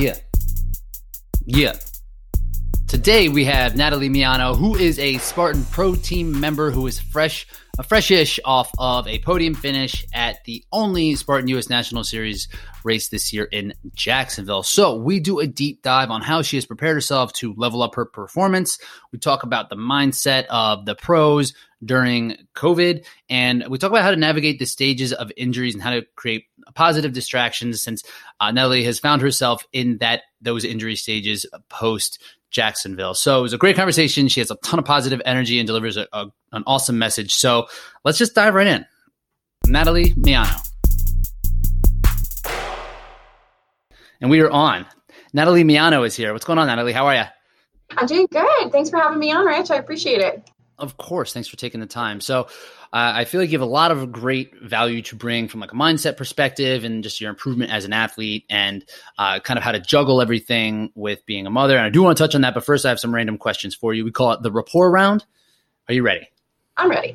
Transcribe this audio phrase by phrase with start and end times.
[0.00, 0.16] Yeah.
[1.44, 1.74] Yeah.
[2.90, 7.46] Today we have Natalie Miano, who is a Spartan Pro Team member who is fresh,
[7.78, 12.48] a freshish off of a podium finish at the only Spartan US National Series
[12.82, 14.64] race this year in Jacksonville.
[14.64, 17.94] So we do a deep dive on how she has prepared herself to level up
[17.94, 18.80] her performance.
[19.12, 21.54] We talk about the mindset of the pros
[21.84, 25.90] during COVID, and we talk about how to navigate the stages of injuries and how
[25.90, 28.02] to create positive distractions since
[28.40, 32.18] uh, Natalie has found herself in that those injury stages post
[32.50, 33.14] Jacksonville.
[33.14, 34.28] So it was a great conversation.
[34.28, 37.32] She has a ton of positive energy and delivers a, a, an awesome message.
[37.32, 37.68] So
[38.04, 38.84] let's just dive right in.
[39.66, 40.60] Natalie Miano.
[44.20, 44.86] And we are on.
[45.32, 46.32] Natalie Miano is here.
[46.32, 46.92] What's going on, Natalie?
[46.92, 47.24] How are you?
[47.96, 48.72] I'm doing good.
[48.72, 49.70] Thanks for having me on, Rich.
[49.70, 50.48] I appreciate it.
[50.80, 51.32] Of course.
[51.32, 52.20] Thanks for taking the time.
[52.20, 52.48] So,
[52.92, 55.72] uh, I feel like you have a lot of great value to bring from like
[55.72, 58.84] a mindset perspective and just your improvement as an athlete and
[59.16, 61.76] uh, kind of how to juggle everything with being a mother.
[61.76, 63.76] And I do want to touch on that, but first I have some random questions
[63.76, 64.04] for you.
[64.04, 65.24] We call it the rapport round.
[65.88, 66.28] Are you ready?
[66.76, 67.14] I'm ready.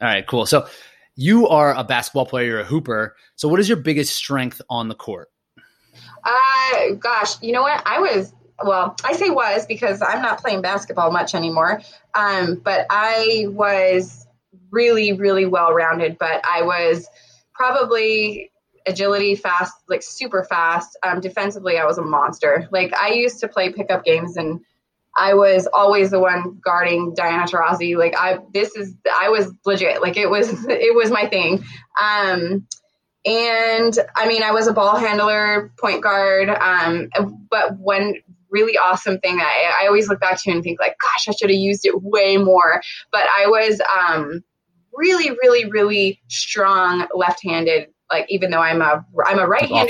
[0.00, 0.44] All right, cool.
[0.46, 0.66] So
[1.14, 3.14] you are a basketball player, you're a hooper.
[3.36, 5.30] So what is your biggest strength on the court?
[6.24, 7.80] Uh, gosh, you know what?
[7.86, 8.32] I was
[8.64, 11.80] well, I say was because I'm not playing basketball much anymore.
[12.14, 14.26] Um, but I was
[14.70, 16.18] really, really well rounded.
[16.18, 17.06] But I was
[17.54, 18.50] probably
[18.86, 20.98] agility, fast, like super fast.
[21.02, 22.68] Um, defensively, I was a monster.
[22.70, 24.60] Like I used to play pickup games and
[25.16, 27.96] I was always the one guarding Diana Taurasi.
[27.96, 30.00] Like I, this is, I was legit.
[30.00, 31.64] Like it was, it was my thing.
[32.00, 32.66] Um,
[33.24, 36.48] and I mean, I was a ball handler, point guard.
[36.48, 37.08] Um,
[37.50, 38.14] but one
[38.52, 41.32] really awesome thing that I, I always look back to and think like, gosh, I
[41.32, 42.80] should have used it way more.
[43.10, 44.42] But I was um,
[44.92, 47.88] really, really, really strong left-handed.
[48.10, 49.88] Like even though I'm a I'm a right-handed.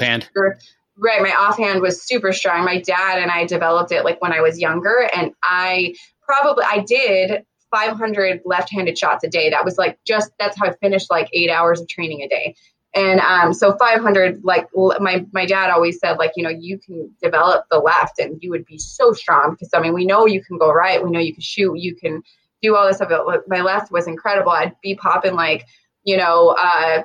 [0.99, 2.65] Right, my offhand was super strong.
[2.65, 6.85] My dad and I developed it like when I was younger, and I probably I
[6.87, 9.51] did 500 left-handed shots a day.
[9.51, 12.55] That was like just that's how I finished like eight hours of training a day.
[12.95, 17.11] And um, so 500, like my, my dad always said, like, you know, you can
[17.23, 20.45] develop the left and you would be so strong because I mean, we know you
[20.45, 21.03] can go right.
[21.03, 22.23] We know you can shoot, you can
[22.61, 23.11] do all this stuff.
[23.49, 24.53] My left was incredible.
[24.53, 25.67] I'd be popping like,
[26.05, 27.03] you know, uh,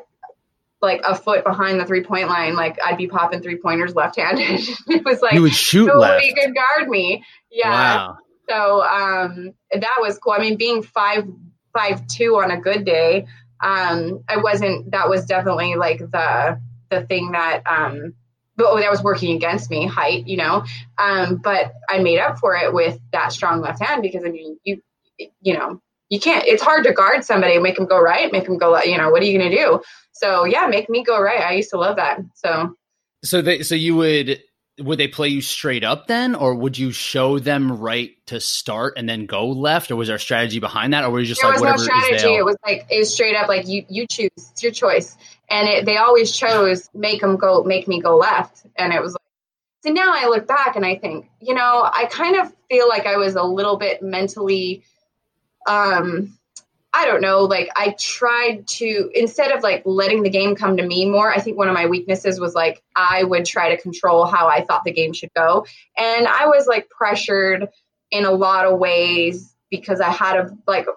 [0.82, 2.56] like a foot behind the three point line.
[2.56, 4.68] Like I'd be popping three pointers left handed.
[4.88, 6.38] it was like, you would shoot nobody left.
[6.38, 7.24] could guard me.
[7.50, 7.70] Yeah.
[7.72, 8.18] Wow.
[8.50, 10.34] So um, that was cool.
[10.34, 11.26] I mean, being five,
[11.74, 13.26] five, two on a good day,
[13.62, 14.92] um, I wasn't.
[14.92, 18.14] That was definitely like the the thing that um,
[18.60, 20.64] oh, that was working against me, height, you know.
[20.98, 24.58] Um, but I made up for it with that strong left hand because I mean,
[24.64, 24.82] you
[25.42, 26.46] you know, you can't.
[26.46, 28.82] It's hard to guard somebody, make them go right, make them go.
[28.82, 29.82] You know, what are you gonna do?
[30.14, 31.42] So yeah, make me go right.
[31.42, 32.20] I used to love that.
[32.36, 32.76] So.
[33.24, 34.42] So they so you would
[34.80, 38.94] would they play you straight up then, or would you show them right to start
[38.98, 41.42] and then go left, or was there a strategy behind that, or were you just
[41.42, 42.36] there like was no strategy?
[42.36, 45.18] It was like it was straight up like you you choose, it's your choice,
[45.50, 49.14] and it, they always chose make them go, make me go left, and it was
[49.14, 49.22] like.
[49.84, 53.06] So now I look back and I think, you know, I kind of feel like
[53.06, 54.84] I was a little bit mentally
[55.68, 56.38] um
[56.98, 60.84] I don't know, like I tried to instead of like letting the game come to
[60.84, 64.26] me more, I think one of my weaknesses was like I would try to control
[64.26, 65.68] how I thought the game should go.
[65.96, 67.68] And I was like pressured
[68.10, 70.88] in a lot of ways because I had a like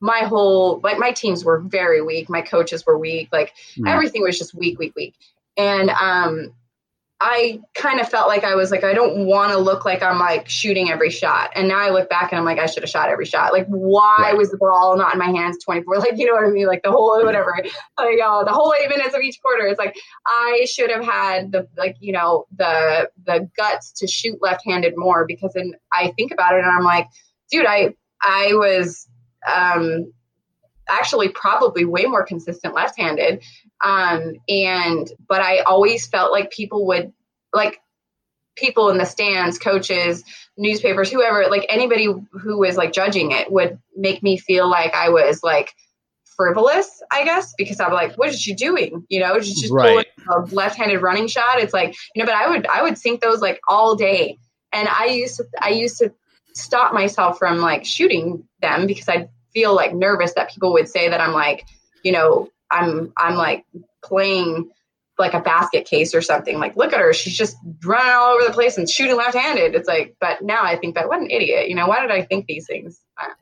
[0.00, 3.90] my whole like my teams were very weak, my coaches were weak, like mm.
[3.90, 5.16] everything was just weak, weak, weak.
[5.56, 6.54] And um
[7.24, 10.18] I kind of felt like I was like, I don't want to look like I'm
[10.18, 11.52] like shooting every shot.
[11.54, 13.52] And now I look back and I'm like, I should have shot every shot.
[13.52, 14.36] Like, why right.
[14.36, 15.98] was the ball not in my hands 24?
[16.02, 16.66] Like, you know what I mean?
[16.66, 17.54] Like the whole whatever,
[17.96, 19.66] like uh, the whole eight minutes of each quarter.
[19.66, 19.96] It's like
[20.26, 24.94] I should have had the like you know the the guts to shoot left handed
[24.96, 27.06] more because then I think about it and I'm like,
[27.52, 29.06] dude, I I was
[29.48, 30.12] um
[30.88, 33.44] actually probably way more consistent left handed
[33.82, 37.12] um, and but I always felt like people would
[37.52, 37.80] like
[38.56, 40.24] people in the stands, coaches,
[40.56, 45.08] newspapers, whoever, like anybody who was like judging it would make me feel like I
[45.08, 45.74] was like
[46.36, 49.04] frivolous, I guess, because I'm like, what is she doing?
[49.08, 50.06] You know, she's just right.
[50.26, 51.58] pulling a left-handed running shot.
[51.58, 54.38] It's like, you know, but I would I would sink those like all day.
[54.72, 56.12] And I used to I used to
[56.54, 61.08] stop myself from like shooting them because I feel like nervous that people would say
[61.08, 61.64] that I'm like,
[62.02, 63.64] you know, I'm I'm like
[64.02, 64.70] playing
[65.18, 66.58] like a basket case or something.
[66.58, 69.74] Like, look at her, she's just running all over the place and shooting left-handed.
[69.74, 71.68] It's like, but now I think that what an idiot.
[71.68, 72.98] You know, why did I think these things?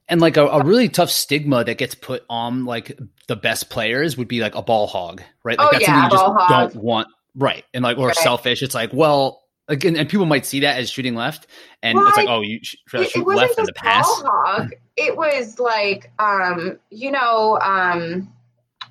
[0.09, 2.99] And like a, a really tough stigma that gets put on like
[3.29, 5.57] the best players would be like a ball hog, right?
[5.57, 6.73] Like oh, that's yeah, something you just hog.
[6.73, 7.65] don't want, right?
[7.73, 8.17] And like or right.
[8.17, 8.63] selfish.
[8.63, 11.47] It's like, well, Like, and, and people might see that as shooting left,
[11.81, 14.05] and well, it's like, oh, you should it, shoot it left in the pass.
[14.05, 14.75] hog.
[14.97, 18.33] It was like, um, you know, um,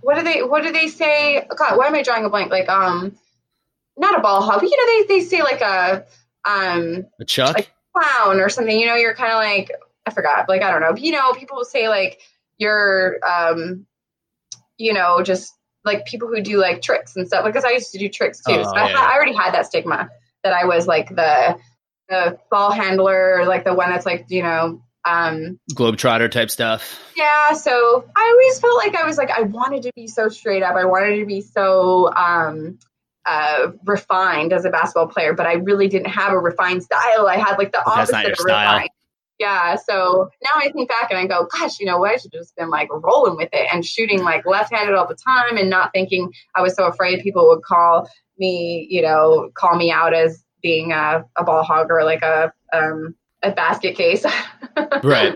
[0.01, 1.45] what do they, what do they say?
[1.55, 2.51] God, why am I drawing a blank?
[2.51, 3.17] Like, um,
[3.97, 6.05] not a ball hog, but you know, they they say like a,
[6.47, 8.79] um, a chuck, a clown or something.
[8.79, 9.71] You know, you're kind of like,
[10.05, 10.47] I forgot.
[10.47, 10.95] Like, I don't know.
[10.95, 12.21] You know, people will say like
[12.57, 13.85] you're, um,
[14.77, 15.53] you know, just
[15.83, 17.45] like people who do like tricks and stuff.
[17.45, 18.95] Because I used to do tricks too, oh, so yeah.
[18.97, 20.09] I, I already had that stigma
[20.43, 21.57] that I was like the
[22.07, 26.99] the ball handler, like the one that's like you know um globetrotter type stuff.
[27.15, 30.63] Yeah, so I always felt like I was like I wanted to be so straight
[30.63, 30.75] up.
[30.75, 32.79] I wanted to be so um
[33.25, 37.27] uh refined as a basketball player, but I really didn't have a refined style.
[37.27, 38.89] I had like the opposite of refined.
[39.39, 42.11] Yeah, so now I think back and I go, gosh, you know what?
[42.11, 45.07] I should have just been like rolling with it and shooting like left handed all
[45.07, 49.49] the time and not thinking I was so afraid people would call me, you know,
[49.53, 53.95] call me out as being a, a ball hog or like a um, a basket
[53.95, 54.25] case.
[55.03, 55.35] right.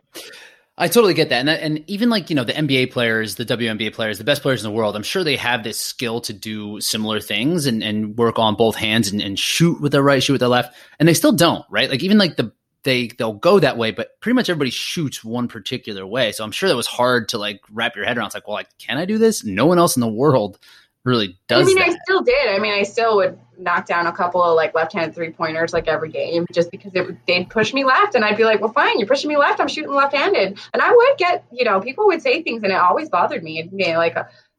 [0.75, 1.39] I totally get that.
[1.39, 4.41] And that, and even like, you know, the NBA players, the WNBA players, the best
[4.41, 7.83] players in the world, I'm sure they have this skill to do similar things and,
[7.83, 10.75] and work on both hands and, and shoot with the right, shoot with the left.
[10.99, 11.89] And they still don't, right?
[11.89, 12.51] Like even like the
[12.83, 16.31] they they'll go that way, but pretty much everybody shoots one particular way.
[16.31, 18.27] So I'm sure that was hard to like wrap your head around.
[18.27, 19.43] It's like, well, like, can I do this?
[19.43, 20.59] No one else in the world
[21.03, 21.63] really does.
[21.63, 21.89] I mean, that.
[21.89, 22.49] I still did.
[22.49, 25.87] I mean, I still would knock down a couple of like left-handed three pointers like
[25.87, 28.99] every game, just because it they'd push me left, and I'd be like, "Well, fine,
[28.99, 29.59] you're pushing me left.
[29.59, 32.77] I'm shooting left-handed," and I would get, you know, people would say things, and it
[32.77, 33.59] always bothered me.
[33.59, 34.15] It'd be like.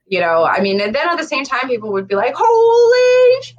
[0.07, 3.43] You know, I mean, and then at the same time, people would be like, "Holy
[3.43, 3.57] shit,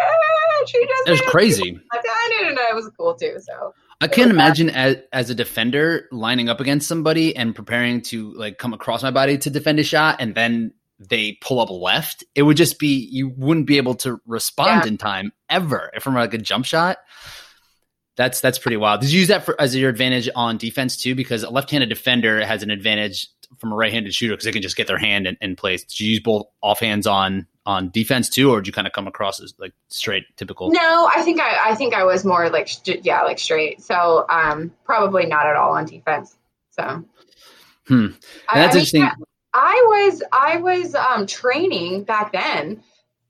[0.68, 1.72] she just!" It was crazy.
[1.94, 3.38] Left-handed, and it was cool too.
[3.40, 8.32] So I can't imagine as, as a defender lining up against somebody and preparing to
[8.34, 12.24] like come across my body to defend a shot, and then they pull up left,
[12.36, 14.88] it would just be you wouldn't be able to respond yeah.
[14.88, 16.98] in time ever from like a jump shot.
[18.16, 19.02] That's that's pretty wild.
[19.02, 21.16] Did you use that for as your advantage on defense too?
[21.16, 23.28] Because a left-handed defender has an advantage
[23.58, 25.84] from a right-handed shooter because they can just get their hand in, in place.
[25.84, 29.08] Did you use both offhands on on defense too, or did you kind of come
[29.08, 30.72] across as like straight typical?
[30.72, 32.70] No, I think I I think I was more like
[33.04, 33.82] yeah like straight.
[33.82, 36.38] So um probably not at all on defense.
[36.72, 37.04] So
[37.88, 38.16] hmm, and
[38.54, 39.02] that's I, interesting.
[39.02, 39.35] I mean, I
[39.96, 42.84] was I was um, training back then.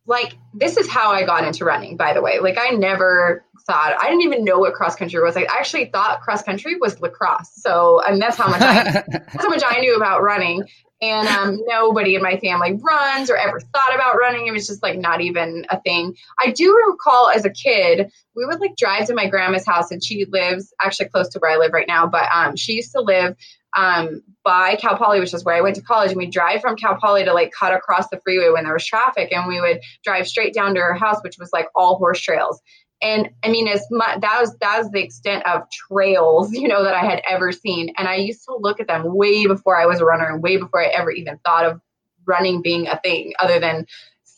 [0.07, 1.97] Like this is how I got into running.
[1.97, 5.35] By the way, like I never thought I didn't even know what cross country was.
[5.35, 7.51] Like, I actually thought cross country was lacrosse.
[7.55, 10.63] So and that's how much I, that's how much I knew about running.
[11.01, 14.47] And um, nobody in my family runs or ever thought about running.
[14.47, 16.15] It was just like not even a thing.
[16.41, 20.03] I do recall as a kid, we would like drive to my grandma's house, and
[20.03, 22.07] she lives actually close to where I live right now.
[22.07, 23.35] But um, she used to live
[23.75, 26.75] um, by Cal Poly, which is where I went to college, and we drive from
[26.75, 29.81] Cal Poly to like cut across the freeway when there was traffic, and we would
[30.03, 32.61] drive straight down to her house, which was like all horse trails.
[33.01, 36.83] And I mean, as much that was that was the extent of trails, you know,
[36.83, 37.93] that I had ever seen.
[37.97, 40.57] And I used to look at them way before I was a runner, and way
[40.57, 41.81] before I ever even thought of
[42.25, 43.85] running being a thing, other than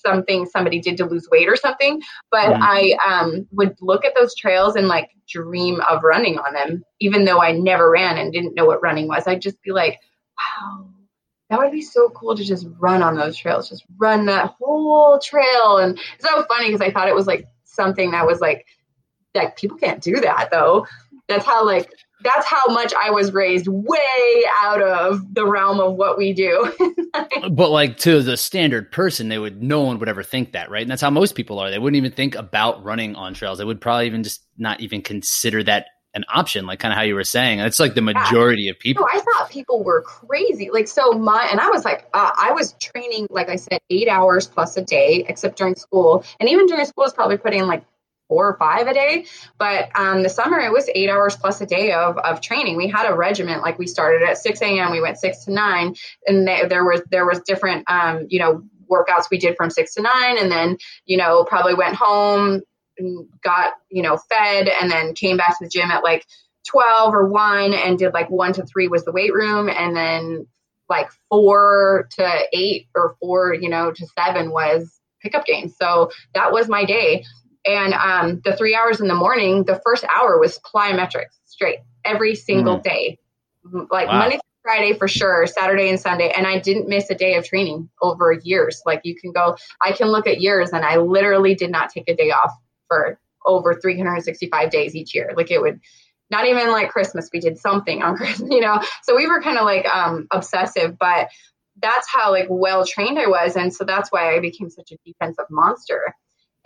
[0.07, 2.01] something somebody did to lose weight or something.
[2.31, 2.57] But.
[2.69, 7.25] I um, would look at those trails and like dream of running on them, even
[7.25, 9.27] though I never ran and didn't know what running was.
[9.27, 9.99] I'd just be like,
[10.37, 10.89] wow,
[11.49, 15.19] that would be so cool to just run on those trails, just run that whole
[15.19, 15.77] trail.
[15.77, 18.65] And it's so funny because I thought it was like something that was like,
[19.33, 20.87] like people can't do that though.
[21.27, 21.89] That's how like
[22.21, 26.73] that's how much I was raised way out of the realm of what we do.
[27.51, 30.81] but like to the standard person, they would no one would ever think that, right?
[30.81, 31.69] And that's how most people are.
[31.69, 33.59] They wouldn't even think about running on trails.
[33.59, 37.03] They would probably even just not even consider that an option, like kind of how
[37.03, 37.59] you were saying.
[37.59, 38.71] It's like the majority yeah.
[38.71, 39.05] of people.
[39.05, 40.69] No, I thought people were crazy.
[40.71, 44.07] Like so, my and I was like, uh, I was training, like I said, eight
[44.07, 47.63] hours plus a day, except during school, and even during school, I was probably putting
[47.67, 47.83] like
[48.27, 49.25] four or five a day.
[49.57, 52.77] But um, the summer, it was eight hours plus a day of, of training.
[52.77, 55.95] We had a regiment, like we started at 6 a.m., we went 6 to 9,
[56.27, 59.93] and they, there was there was different, um, you know, workouts we did from 6
[59.95, 62.61] to 9, and then, you know, probably went home,
[63.43, 66.25] got, you know, fed, and then came back to the gym at like
[66.67, 70.47] 12 or 1 and did like 1 to 3 was the weight room, and then
[70.89, 75.75] like 4 to 8 or 4, you know, to 7 was pickup games.
[75.79, 77.25] So that was my day.
[77.67, 82.35] And um, the three hours in the morning, the first hour was plyometrics straight every
[82.35, 82.83] single mm.
[82.83, 83.19] day,
[83.91, 84.19] like wow.
[84.19, 86.31] Monday through Friday for sure, Saturday and Sunday.
[86.35, 88.81] And I didn't miss a day of training over years.
[88.85, 92.07] Like you can go, I can look at years, and I literally did not take
[92.07, 92.53] a day off
[92.87, 95.33] for over 365 days each year.
[95.35, 95.79] Like it would
[96.29, 98.81] not even like Christmas, we did something on Christmas, you know?
[99.03, 101.29] So we were kind of like um, obsessive, but
[101.81, 103.55] that's how like well trained I was.
[103.55, 106.13] And so that's why I became such a defensive monster.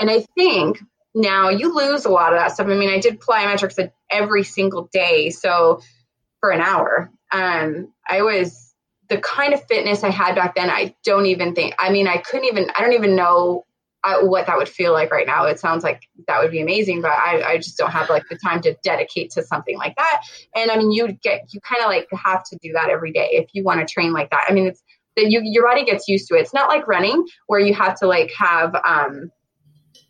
[0.01, 0.79] And I think
[1.13, 2.65] now you lose a lot of that stuff.
[2.67, 5.81] I mean, I did plyometrics every single day, so
[6.39, 7.12] for an hour.
[7.31, 8.74] Um, I was
[9.10, 10.72] the kind of fitness I had back then.
[10.72, 11.75] I don't even think.
[11.79, 12.72] I mean, I couldn't even.
[12.75, 13.65] I don't even know
[14.03, 15.46] uh, what that would feel like right now.
[15.46, 18.38] It sounds like that would be amazing, but I, I just don't have like the
[18.38, 20.24] time to dedicate to something like that.
[20.55, 23.29] And I mean, you get you kind of like have to do that every day
[23.34, 24.46] if you want to train like that.
[24.50, 24.81] I mean, it's
[25.15, 26.39] that you your body gets used to it.
[26.39, 29.31] It's not like running where you have to like have um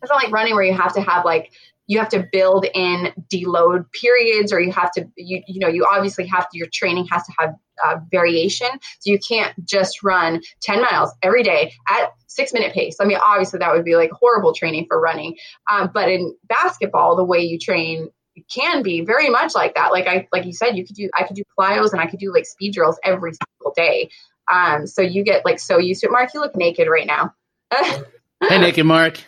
[0.02, 1.52] it's not like running where you have to have like
[1.86, 5.86] you have to build in deload periods or you have to you you know you
[5.90, 7.54] obviously have to your training has to have
[7.84, 8.68] uh, variation.
[9.00, 12.96] So you can't just run 10 miles every day at six minute pace.
[13.00, 15.36] I mean obviously that would be like horrible training for running.
[15.70, 18.08] Um, but in basketball the way you train
[18.50, 19.92] can be very much like that.
[19.92, 22.20] Like i like you said you could do i could do plyos and i could
[22.20, 24.10] do like speed drills every single day.
[24.50, 26.12] Um, so you get like so used to it.
[26.12, 27.34] Mark you look naked right now.
[28.48, 29.22] Hey naked mark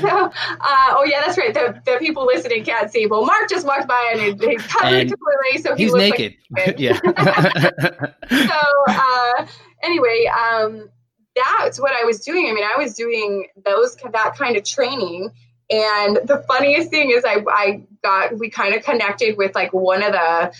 [0.00, 1.52] So, uh, oh yeah, that's right.
[1.52, 3.06] The, the people listening can't see.
[3.06, 6.34] Well, Mark just walked by and he's covered and completely, so he he's naked.
[6.50, 6.98] Like yeah.
[8.30, 9.46] so uh,
[9.82, 10.88] anyway, um,
[11.36, 12.48] that's what I was doing.
[12.48, 15.30] I mean, I was doing those that kind of training.
[15.70, 20.02] And the funniest thing is, I I got we kind of connected with like one
[20.02, 20.52] of the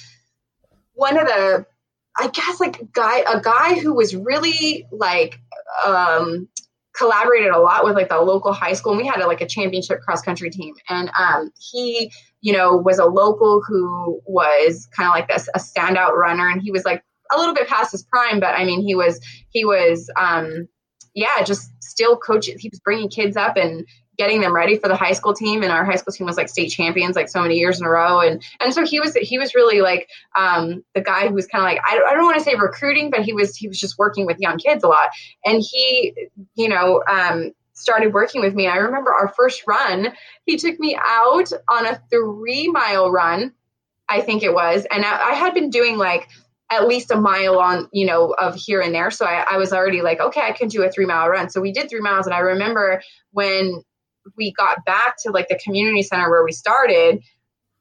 [0.95, 1.67] one of the
[2.17, 5.41] I guess like guy a guy who was really like
[5.85, 6.49] um
[6.95, 9.47] collaborated a lot with like the local high school and we had a, like a
[9.47, 10.75] championship cross country team.
[10.89, 12.11] And um, he
[12.43, 16.61] you know was a local who was kind of like this a standout runner and
[16.61, 19.65] he was like a little bit past his prime but i mean he was he
[19.65, 20.69] was um
[21.15, 23.87] yeah just still coaching he was bringing kids up and
[24.19, 26.49] getting them ready for the high school team and our high school team was like
[26.49, 29.39] state champions like so many years in a row and and so he was he
[29.39, 32.25] was really like um, the guy who was kind of like I, don't, I don't
[32.25, 34.89] want to say recruiting but he was he was just working with young kids a
[34.89, 35.11] lot
[35.45, 36.15] and he
[36.55, 40.13] you know um, started working with me i remember our first run
[40.45, 43.53] he took me out on a three mile run
[44.09, 46.29] i think it was and I, I had been doing like
[46.71, 49.11] at least a mile on, you know, of here and there.
[49.11, 51.51] So I, I, was already like, okay, I can do a three mile run.
[51.51, 52.25] So we did three miles.
[52.25, 53.83] And I remember when
[54.37, 57.23] we got back to like the community center where we started,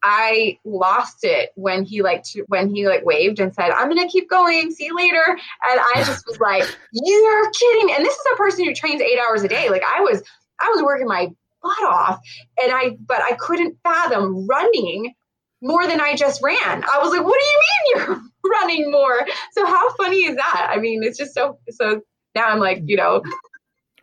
[0.03, 4.07] I lost it when he like to, when he like waved and said, "I'm gonna
[4.07, 4.71] keep going.
[4.71, 8.65] See you later." And I just was like, "You're kidding!" And this is a person
[8.65, 9.69] who trains eight hours a day.
[9.69, 10.23] Like I was,
[10.59, 11.27] I was working my
[11.61, 12.19] butt off,
[12.61, 15.13] and I but I couldn't fathom running
[15.61, 16.57] more than I just ran.
[16.83, 18.21] I was like, "What do you mean you're
[18.51, 20.69] running more?" So how funny is that?
[20.71, 22.01] I mean, it's just so so.
[22.33, 23.21] Now I'm like, you know,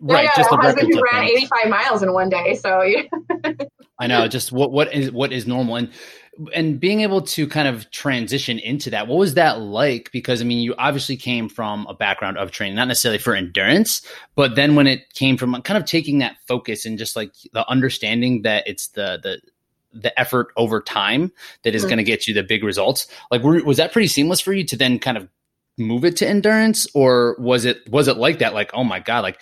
[0.00, 0.24] Right.
[0.24, 2.54] Yeah, just the husband who ran 85 miles in one day.
[2.54, 3.02] So yeah.
[3.98, 5.76] I know just what, what is, what is normal.
[5.76, 5.90] And,
[6.54, 10.12] and being able to kind of transition into that, what was that like?
[10.12, 14.02] Because I mean, you obviously came from a background of training, not necessarily for endurance,
[14.36, 17.68] but then when it came from kind of taking that focus and just like the
[17.68, 19.40] understanding that it's the, the,
[19.92, 21.32] the effort over time
[21.64, 21.88] that is mm-hmm.
[21.88, 23.08] going to get you the big results.
[23.32, 25.28] Like, were, was that pretty seamless for you to then kind of
[25.76, 28.54] move it to endurance, or was it was it like that?
[28.54, 29.40] Like, oh my god, like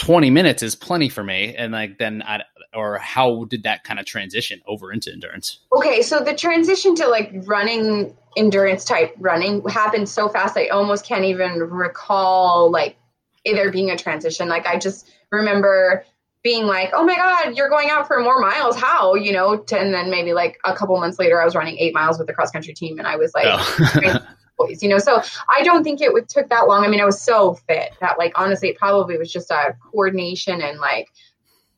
[0.00, 2.40] 20 minutes is plenty for me and like then I,
[2.72, 5.58] or how did that kind of transition over into endurance?
[5.76, 11.04] Okay so the transition to like running endurance type running happened so fast i almost
[11.04, 12.96] can't even recall like
[13.44, 14.48] there being a transition.
[14.48, 16.02] Like i just remember
[16.42, 18.76] being like oh my god you're going out for more miles.
[18.76, 19.14] How?
[19.16, 21.92] You know to, and then maybe like a couple months later i was running eight
[21.92, 24.26] miles with the cross country team and i was like oh.
[24.60, 24.98] boys, you know.
[24.98, 26.84] So I don't think it would took that long.
[26.84, 30.60] I mean, I was so fit that like honestly, it probably was just a coordination
[30.60, 31.08] and like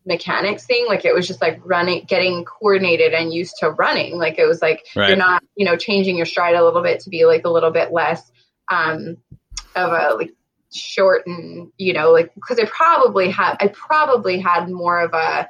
[0.05, 0.87] mechanics thing.
[0.89, 4.19] Like it was just like running, getting coordinated and used to running.
[4.19, 5.09] Like it was like right.
[5.09, 7.71] you're not, you know, changing your stride a little bit to be like a little
[7.71, 8.31] bit less
[8.71, 9.17] um
[9.75, 10.33] of a like
[10.73, 15.49] short and you know like because I probably had I probably had more of a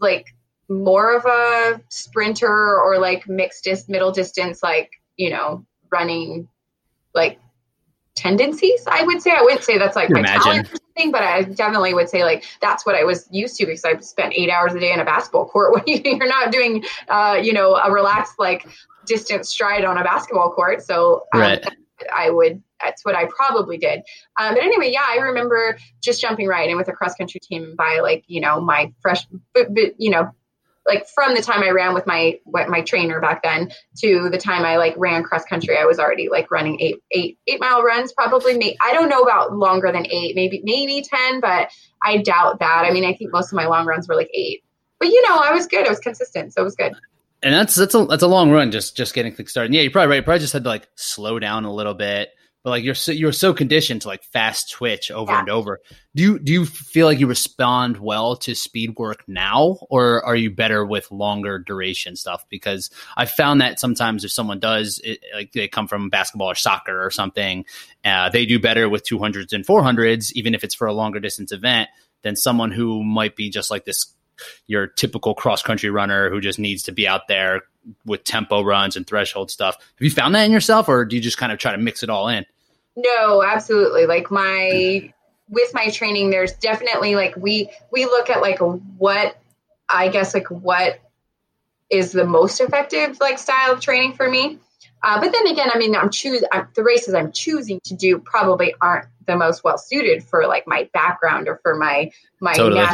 [0.00, 0.26] like
[0.68, 6.48] more of a sprinter or like mixed dis- middle distance like you know running
[7.14, 7.38] like
[8.16, 10.42] tendencies i would say i wouldn't say that's like my imagine.
[10.42, 13.84] talent thing but i definitely would say like that's what i was used to because
[13.84, 17.38] i spent eight hours a day in a basketball court when you're not doing uh,
[17.42, 18.66] you know a relaxed like
[19.06, 21.66] distance stride on a basketball court so um, right.
[22.14, 24.00] i would that's what i probably did
[24.38, 27.74] um, but anyway yeah i remember just jumping right in with a cross country team
[27.76, 30.30] by like you know my fresh but, but you know
[30.86, 34.64] like from the time I ran with my my trainer back then to the time
[34.64, 38.12] I like ran cross country, I was already like running eight eight eight mile runs.
[38.12, 41.70] Probably, I don't know about longer than eight, maybe maybe ten, but
[42.02, 42.84] I doubt that.
[42.86, 44.62] I mean, I think most of my long runs were like eight.
[44.98, 45.86] But you know, I was good.
[45.86, 46.94] I was consistent, so it was good.
[47.42, 48.70] And that's that's a that's a long run.
[48.70, 49.72] Just just getting things started.
[49.74, 50.16] Yeah, you're probably right.
[50.16, 52.30] You probably just had to like slow down a little bit,
[52.64, 55.40] but like you're so you're so conditioned to like fast twitch over yeah.
[55.40, 55.80] and over.
[56.14, 60.34] Do you do you feel like you respond well to speed work now, or are
[60.34, 62.46] you better with longer duration stuff?
[62.48, 66.54] Because I found that sometimes if someone does it, like they come from basketball or
[66.54, 67.66] soccer or something,
[68.02, 71.52] uh, they do better with 200s and 400s, even if it's for a longer distance
[71.52, 71.90] event,
[72.22, 74.14] than someone who might be just like this
[74.66, 77.60] your typical cross country runner who just needs to be out there
[78.06, 79.76] with tempo runs and threshold stuff.
[79.76, 82.02] Have you found that in yourself, or do you just kind of try to mix
[82.02, 82.46] it all in?
[82.96, 84.06] No, absolutely.
[84.06, 85.12] Like my
[85.48, 89.36] with my training, there's definitely like we we look at like what
[89.88, 91.00] I guess like what
[91.90, 94.58] is the most effective like style of training for me.
[95.02, 98.74] Uh, but then again, I mean, I'm choosing the races I'm choosing to do probably
[98.80, 102.10] aren't the most well suited for like my background or for my
[102.40, 102.86] my totally.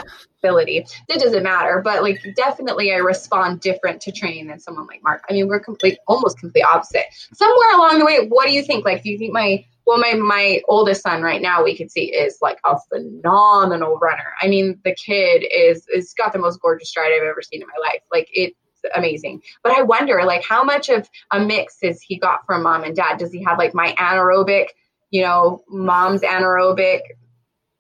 [0.43, 0.87] ability.
[1.09, 5.25] That doesn't matter, but like definitely I respond different to training than someone like Mark.
[5.31, 7.05] I mean, we're complete almost complete opposite.
[7.33, 8.85] Somewhere along the way, what do you think?
[8.85, 12.13] Like, do you think my well, my my oldest son right now we can see
[12.13, 14.35] is like a phenomenal runner.
[14.41, 17.69] I mean, the kid is is got the most gorgeous stride I've ever seen in
[17.69, 18.03] my life.
[18.13, 18.57] Like it's
[18.95, 19.43] amazing.
[19.63, 22.95] But I wonder, like, how much of a mix is he got from mom and
[22.97, 23.19] dad?
[23.19, 24.67] Does he have like my anaerobic,
[25.11, 27.01] you know, mom's anaerobic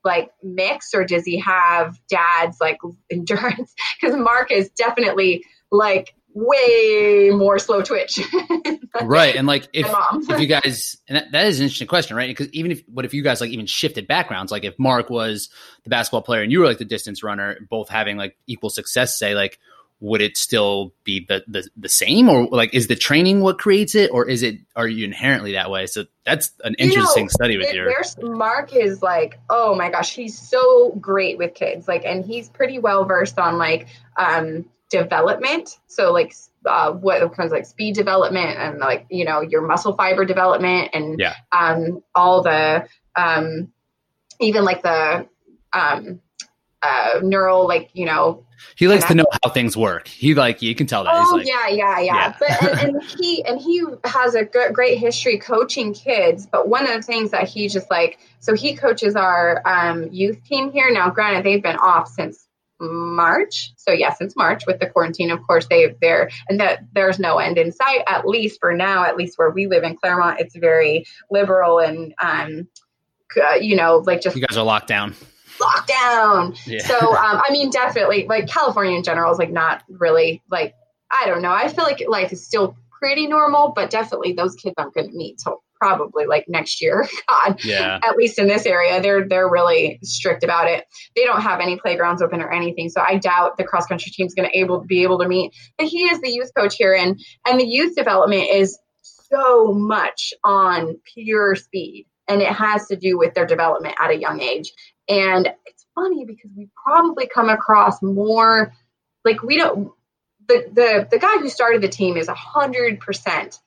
[0.03, 2.79] like mix, or does he have dad's like
[3.11, 3.75] endurance?
[4.01, 8.19] Because Mark is definitely like way more slow twitch.
[9.03, 9.35] right.
[9.37, 9.87] And like if,
[10.29, 12.29] if you guys and that, that is an interesting question, right?
[12.29, 15.51] Because even if what if you guys like even shifted backgrounds, like if Mark was
[15.85, 19.19] the basketball player and you were like the distance runner, both having like equal success,
[19.19, 19.59] say, like
[20.01, 23.95] would it still be the, the, the same or like is the training what creates
[23.95, 27.29] it or is it are you inherently that way so that's an interesting you know,
[27.29, 32.03] study with your mark is like oh my gosh he's so great with kids like
[32.07, 35.79] and he's pretty well versed on like um development.
[35.87, 36.35] So like
[36.67, 41.19] uh, what comes like speed development and like you know your muscle fiber development and
[41.19, 41.35] yeah.
[41.53, 43.73] um, all the um,
[44.41, 45.27] even like the
[45.73, 46.21] um,
[46.83, 48.45] uh, neural like you know
[48.77, 50.07] he likes to know how things work.
[50.07, 51.15] He like you can tell that.
[51.15, 52.15] Oh like, yeah, yeah, yeah.
[52.15, 52.35] yeah.
[52.39, 56.47] But and, and, he and he has a g- great history coaching kids.
[56.47, 60.43] But one of the things that he just like so he coaches our um, youth
[60.45, 60.91] team here.
[60.91, 62.47] Now, granted, they've been off since
[62.81, 63.73] March.
[63.77, 67.39] So yeah, since March with the quarantine, of course they there and that there's no
[67.39, 68.03] end in sight.
[68.09, 72.15] At least for now, at least where we live in Claremont, it's very liberal and
[72.23, 72.69] um,
[73.37, 75.15] uh, you know, like just you guys are locked down.
[75.61, 76.55] Locked down.
[76.67, 76.87] Yeah.
[76.87, 80.75] So um, I mean, definitely like California in general is like not really like
[81.11, 81.53] I don't know.
[81.53, 85.17] I feel like life is still pretty normal, but definitely those kids aren't going to
[85.17, 87.09] meet till probably like next year.
[87.29, 87.99] God, yeah.
[88.03, 90.85] At least in this area, they're they're really strict about it.
[91.17, 94.35] They don't have any playgrounds open or anything, so I doubt the cross country team's
[94.35, 95.53] going to able be able to meet.
[95.79, 100.35] But he is the youth coach here, and and the youth development is so much
[100.45, 104.73] on pure speed, and it has to do with their development at a young age.
[105.09, 108.73] And it's funny because we probably come across more
[109.25, 109.91] like we don't
[110.47, 113.59] the the the guy who started the team is a hundred percent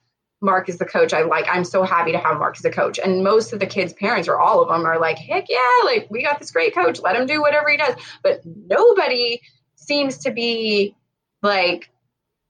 [0.44, 1.14] Mark is the coach.
[1.14, 3.00] I like, I'm so happy to have Mark as a coach.
[3.00, 6.08] And most of the kids' parents, or all of them, are like, heck yeah, like
[6.12, 7.00] we got this great coach.
[7.00, 7.96] Let him do whatever he does.
[8.22, 9.42] But nobody
[9.76, 10.96] seems to be
[11.42, 11.90] like,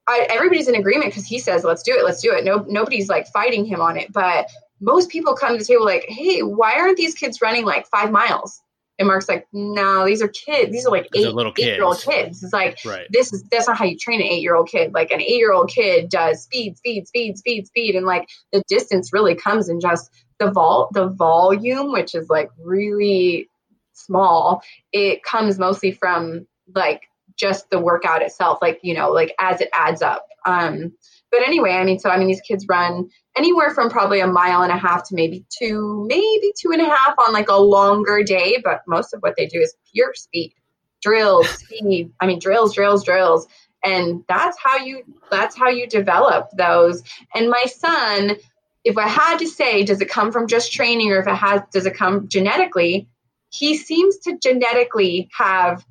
[0.07, 2.43] I, everybody's in agreement because he says, let's do it, let's do it.
[2.43, 4.11] No, nobody's like fighting him on it.
[4.11, 4.49] But
[4.81, 8.11] most people come to the table like, hey, why aren't these kids running like five
[8.11, 8.59] miles?
[8.99, 10.71] And Mark's like, no, these are kids.
[10.71, 12.43] These are like eight, eight year old kids.
[12.43, 13.07] It's like, right.
[13.09, 14.93] this is, that's not how you train an eight year old kid.
[14.93, 17.95] Like an eight year old kid does speed, speed, speed, speed, speed.
[17.95, 22.49] And like the distance really comes in just the vol, the volume, which is like
[22.63, 23.49] really
[23.93, 24.61] small.
[24.91, 27.01] It comes mostly from like
[27.35, 28.59] just the workout itself.
[28.61, 30.27] Like, you know, like as it adds up.
[30.45, 30.93] Um,
[31.31, 34.61] but anyway, I mean, so I mean, these kids run anywhere from probably a mile
[34.61, 38.23] and a half to maybe two, maybe two and a half on like a longer
[38.23, 38.61] day.
[38.63, 40.53] But most of what they do is pure speed,
[41.01, 42.11] drills, speed.
[42.19, 43.47] I mean, drills, drills, drills,
[43.83, 47.03] and that's how you that's how you develop those.
[47.33, 48.37] And my son,
[48.83, 51.61] if I had to say, does it come from just training or if it has,
[51.71, 53.07] does it come genetically?
[53.49, 55.85] He seems to genetically have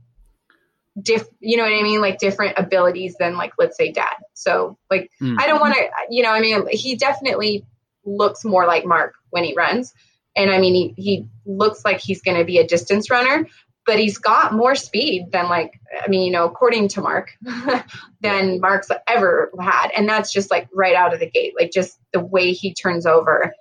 [1.01, 2.01] diff you know what i mean?
[2.01, 4.15] Like different abilities than like let's say dad.
[4.35, 5.37] So like mm.
[5.39, 7.67] i don't want to you know i mean he definitely
[8.05, 9.95] looks more like mark when he runs.
[10.37, 13.47] And i mean he, he looks like he's going to be a distance runner
[13.85, 17.31] but he's got more speed than like i mean you know according to mark
[18.21, 19.91] than mark's ever had.
[19.97, 23.07] And that's just like right out of the gate like just the way he turns
[23.07, 23.55] over.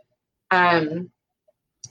[0.50, 1.12] Um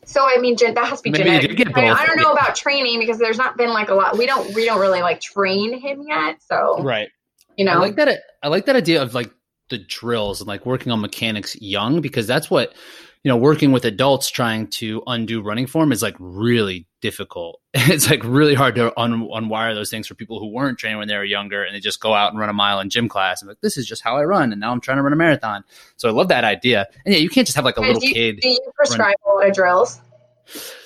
[0.05, 1.77] so I mean, that has to be Maybe genetic.
[1.77, 4.17] I, I, don't know about training because there's not been like a lot.
[4.17, 6.43] We don't we don't really like train him yet.
[6.43, 7.09] So right,
[7.57, 8.21] you know, I like that.
[8.43, 9.31] I like that idea of like
[9.71, 12.75] the drills and like working on mechanics young because that's what
[13.23, 17.61] you know working with adults trying to undo running form is like really difficult.
[17.75, 21.09] It's like really hard to un- unwire those things for people who weren't trained when
[21.09, 23.41] they were younger and they just go out and run a mile in gym class
[23.41, 25.17] and like this is just how i run and now i'm trying to run a
[25.17, 25.65] marathon.
[25.97, 26.87] So i love that idea.
[27.05, 29.15] And yeah you can't just have like a little do you, kid do you prescribe
[29.25, 29.35] run.
[29.35, 30.01] a lot of drills?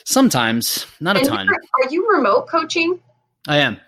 [0.04, 0.86] Sometimes.
[1.00, 3.00] Not and a ton are you remote coaching?
[3.48, 3.78] I am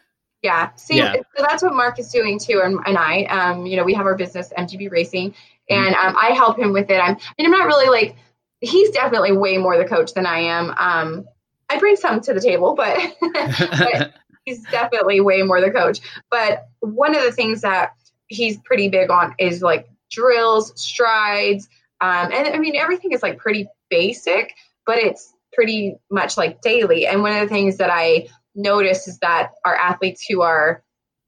[0.46, 0.70] yeah.
[0.76, 1.14] See, yeah.
[1.36, 3.24] so that's what Mark is doing too, and, and I.
[3.24, 5.34] Um, you know, we have our business MGB Racing,
[5.68, 6.08] and mm-hmm.
[6.08, 6.98] um, I help him with it.
[6.98, 8.16] I'm, and I'm not really like
[8.60, 10.70] he's definitely way more the coach than I am.
[10.70, 11.28] Um,
[11.68, 15.98] I bring some to the table, but, but he's definitely way more the coach.
[16.30, 17.94] But one of the things that
[18.28, 21.68] he's pretty big on is like drills, strides,
[22.00, 24.54] um, and I mean everything is like pretty basic,
[24.86, 27.06] but it's pretty much like daily.
[27.08, 30.82] And one of the things that I notice is that our athletes who are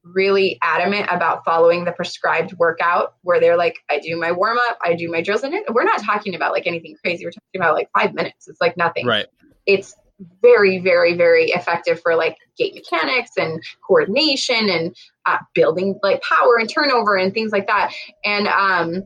[0.04, 4.78] really adamant about following the prescribed workout where they're like i do my warm up
[4.82, 7.24] i do my drills and we're not talking about like anything crazy.
[7.24, 8.48] We're talking about like five minutes.
[8.48, 9.06] It's like nothing.
[9.06, 9.26] Right.
[9.66, 9.94] It's
[10.42, 16.56] very very very effective for like gait mechanics and coordination and uh, building like power
[16.58, 17.92] and turnover and things like that.
[18.24, 19.04] And um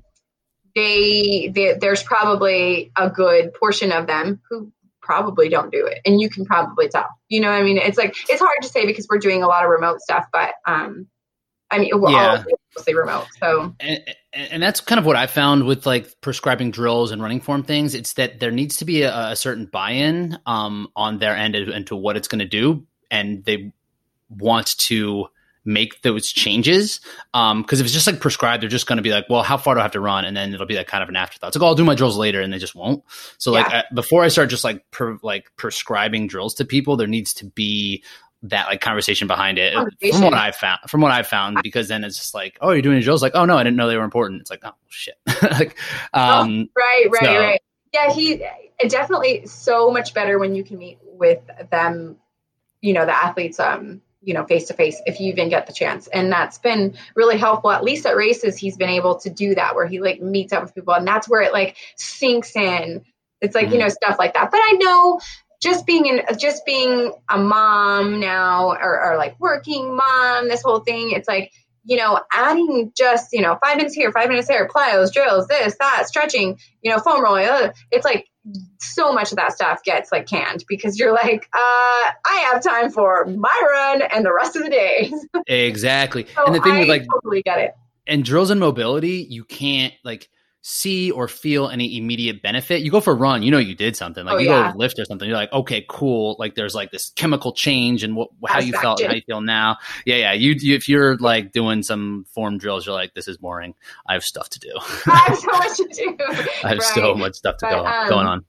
[0.74, 4.72] they, they there's probably a good portion of them who
[5.12, 6.00] probably don't do it.
[6.06, 7.06] And you can probably tell.
[7.28, 7.78] You know i mean?
[7.78, 10.54] It's like it's hard to say because we're doing a lot of remote stuff but
[10.66, 11.06] um
[11.70, 12.36] i mean we're yeah.
[12.36, 12.44] all
[12.76, 13.74] mostly remote so.
[13.80, 14.00] And,
[14.32, 17.94] and that's kind of what i found with like prescribing drills and running form things.
[17.94, 21.96] It's that there needs to be a, a certain buy-in um on their end into
[21.96, 22.86] what it's going to do.
[23.10, 23.72] And they
[24.30, 25.26] want to
[25.64, 27.00] make those changes.
[27.34, 29.56] Um, cause if it's just like prescribed, they're just going to be like, well, how
[29.56, 30.24] far do I have to run?
[30.24, 31.48] And then it'll be like kind of an afterthought.
[31.48, 32.40] It's like, oh, I'll do my drills later.
[32.40, 33.04] And they just won't.
[33.38, 33.82] So like yeah.
[33.94, 38.02] before I start just like, per, like prescribing drills to people, there needs to be
[38.44, 40.12] that like conversation behind it conversation.
[40.12, 42.82] from what I've found, from what I've found, because then it's just like, oh, you're
[42.82, 43.22] doing drills.
[43.22, 44.40] Like, oh no, I didn't know they were important.
[44.40, 45.14] It's like, oh shit.
[45.42, 45.76] like,
[46.12, 47.38] um, oh, right, right, so.
[47.38, 47.62] right.
[47.92, 48.12] Yeah.
[48.12, 48.42] He
[48.88, 52.16] definitely so much better when you can meet with them,
[52.80, 55.72] you know, the athletes, um, you know face to face if you even get the
[55.72, 56.06] chance.
[56.08, 57.70] And that's been really helpful.
[57.70, 60.62] At least at races he's been able to do that where he like meets up
[60.62, 63.04] with people and that's where it like sinks in.
[63.40, 63.74] It's like mm-hmm.
[63.74, 64.50] you know stuff like that.
[64.50, 65.20] But i know
[65.62, 70.80] just being in just being a mom now or, or like working mom this whole
[70.80, 71.52] thing it's like
[71.84, 75.76] you know, adding just, you know, five minutes here, five minutes there, plyos, drills, this,
[75.78, 78.28] that, stretching, you know, foam rolling, uh, it's like
[78.78, 81.58] so much of that stuff gets like canned because you're like, uh,
[82.26, 85.12] I have time for my run and the rest of the day.
[85.46, 86.26] exactly.
[86.34, 87.74] so and the thing I with like totally get it.
[88.06, 90.28] And drills and mobility, you can't like
[90.62, 92.82] see or feel any immediate benefit.
[92.82, 94.24] You go for a run, you know you did something.
[94.24, 94.72] Like oh, you yeah.
[94.72, 96.36] go lift or something, you're like, okay, cool.
[96.38, 99.40] Like there's like this chemical change and what how you felt and how you feel
[99.40, 99.76] now.
[100.06, 100.32] Yeah, yeah.
[100.32, 103.74] You, you, if you're like doing some form drills, you're like, this is boring.
[104.06, 104.72] I have stuff to do.
[105.06, 106.16] I have so much to do.
[106.64, 106.82] I have right.
[106.82, 108.44] so much stuff to but, go um, going on.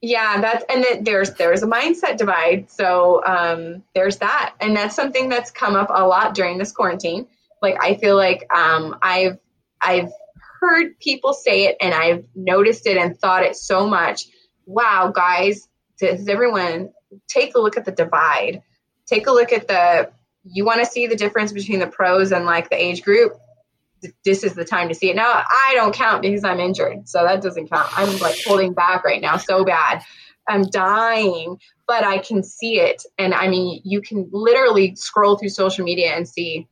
[0.00, 2.70] Yeah, that's and then there's there's a mindset divide.
[2.70, 7.26] So um, there's that, and that's something that's come up a lot during this quarantine.
[7.60, 9.38] Like I feel like um, I've
[9.82, 10.10] I've
[10.60, 14.26] heard people say it and I've noticed it and thought it so much.
[14.66, 16.90] Wow, guys, does everyone
[17.28, 18.62] take a look at the divide?
[19.06, 20.10] Take a look at the,
[20.44, 23.32] you want to see the difference between the pros and like the age group?
[24.24, 25.16] This is the time to see it.
[25.16, 27.88] Now, I don't count because I'm injured, so that doesn't count.
[27.96, 30.02] I'm like holding back right now so bad.
[30.48, 33.02] I'm dying, but I can see it.
[33.18, 36.68] And I mean, you can literally scroll through social media and see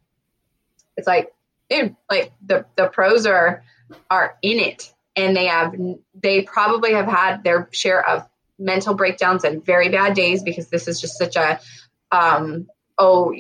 [0.97, 1.33] it's like,
[1.69, 3.65] dude, like the, the pros are
[4.11, 4.93] are in it.
[5.17, 5.75] And they have
[6.21, 8.29] they probably have had their share of
[8.59, 11.61] mental breakdowns and very bad days because this is just such a
[12.13, 12.67] um
[12.99, 13.35] oh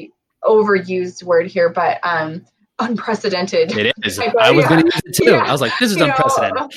[0.44, 2.44] overused word here but um
[2.78, 3.76] unprecedented.
[3.76, 4.18] It is.
[4.40, 5.30] I was going to use it too.
[5.30, 5.44] Yeah.
[5.44, 6.56] i was like this is you unprecedented.
[6.56, 6.68] know,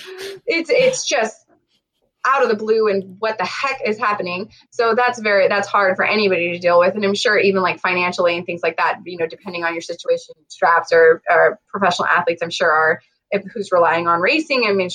[0.45, 1.47] it's it's just
[2.25, 4.51] out of the blue and what the heck is happening?
[4.69, 6.95] So that's very that's hard for anybody to deal with.
[6.95, 9.81] And i'm sure even like financially and things like that you know depending on your
[9.81, 13.01] situation straps or, or professional athletes i'm sure are
[13.53, 14.65] who's relying on racing.
[14.67, 14.89] I mean,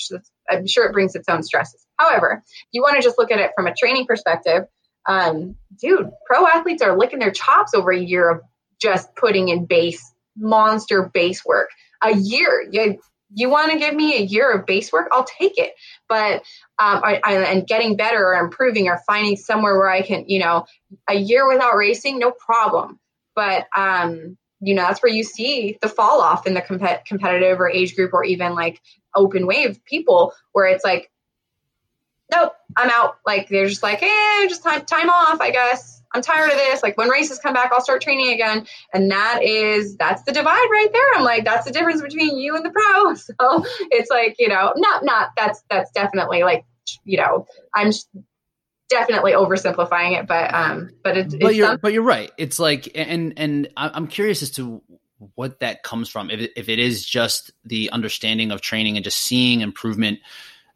[0.51, 1.85] I'm sure it brings its own stresses.
[1.97, 2.43] However,
[2.73, 4.65] you want to just look at it from a training perspective,
[5.07, 8.41] um, dude, pro athletes are licking their chops over a year of
[8.81, 11.71] just putting in base monster base work.
[12.03, 12.99] A year, you
[13.35, 15.73] you want to give me a year of base work, I'll take it.
[16.09, 16.43] But
[16.79, 20.39] um, I, I, and getting better or improving or finding somewhere where I can, you
[20.39, 20.67] know,
[21.09, 22.99] a year without racing, no problem.
[23.35, 27.61] But um, you know that's where you see the fall off in the comp- competitive
[27.61, 28.81] or age group or even like
[29.15, 31.11] open wave people where it's like
[32.33, 36.23] nope i'm out like they're just like eh just time, time off i guess I'm
[36.23, 36.83] tired of this.
[36.83, 38.67] Like when races come back, I'll start training again.
[38.93, 41.15] And that is, that's the divide right there.
[41.17, 43.15] I'm like, that's the difference between you and the pro.
[43.23, 46.65] So it's like, you know, not, not, that's, that's definitely like,
[47.05, 47.93] you know, I'm
[48.93, 52.31] definitely oversimplifying it, but, um, but it, but you're, but you're right.
[52.39, 54.83] It's like, and, and I'm curious as to
[55.35, 56.31] what that comes from.
[56.31, 60.19] If if it is just the understanding of training and just seeing improvement,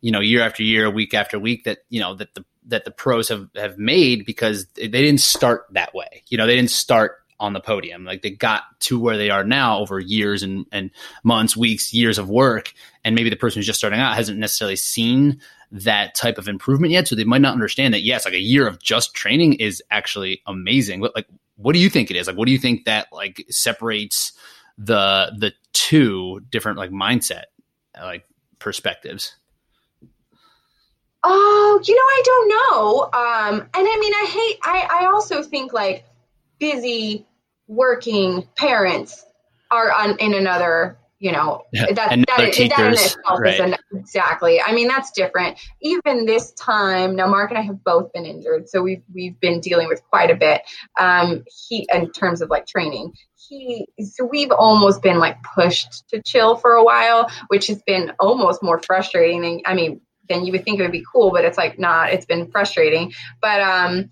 [0.00, 2.90] you know, year after year, week after week that, you know, that the, that the
[2.90, 6.22] pros have, have made because they didn't start that way.
[6.28, 8.04] You know, they didn't start on the podium.
[8.04, 10.90] Like they got to where they are now over years and, and
[11.22, 12.72] months, weeks, years of work.
[13.04, 15.40] And maybe the person who's just starting out hasn't necessarily seen
[15.72, 17.08] that type of improvement yet.
[17.08, 20.42] So they might not understand that, yes, like a year of just training is actually
[20.46, 21.00] amazing.
[21.00, 21.26] But like,
[21.56, 22.26] what do you think it is?
[22.26, 24.32] Like, what do you think that like separates
[24.78, 27.44] the, the two different like mindset,
[27.98, 28.26] like
[28.58, 29.34] perspectives?
[31.28, 33.02] Oh, you know, I don't know.
[33.12, 34.58] Um, and I mean, I hate.
[34.62, 36.04] I I also think like
[36.60, 37.26] busy
[37.66, 39.24] working parents
[39.72, 40.98] are on in another.
[41.18, 41.86] You know, yeah.
[41.92, 43.54] that that, is, teachers, that in itself right.
[43.54, 44.60] is an, exactly.
[44.60, 45.58] I mean, that's different.
[45.80, 49.60] Even this time, now Mark and I have both been injured, so we've we've been
[49.60, 50.60] dealing with quite a bit.
[51.00, 53.14] Um, he in terms of like training,
[53.48, 58.12] he so we've almost been like pushed to chill for a while which has been
[58.18, 61.44] almost more frustrating than i mean than you would think it would be cool, but
[61.44, 62.12] it's like not.
[62.12, 63.12] It's been frustrating.
[63.40, 64.10] But um,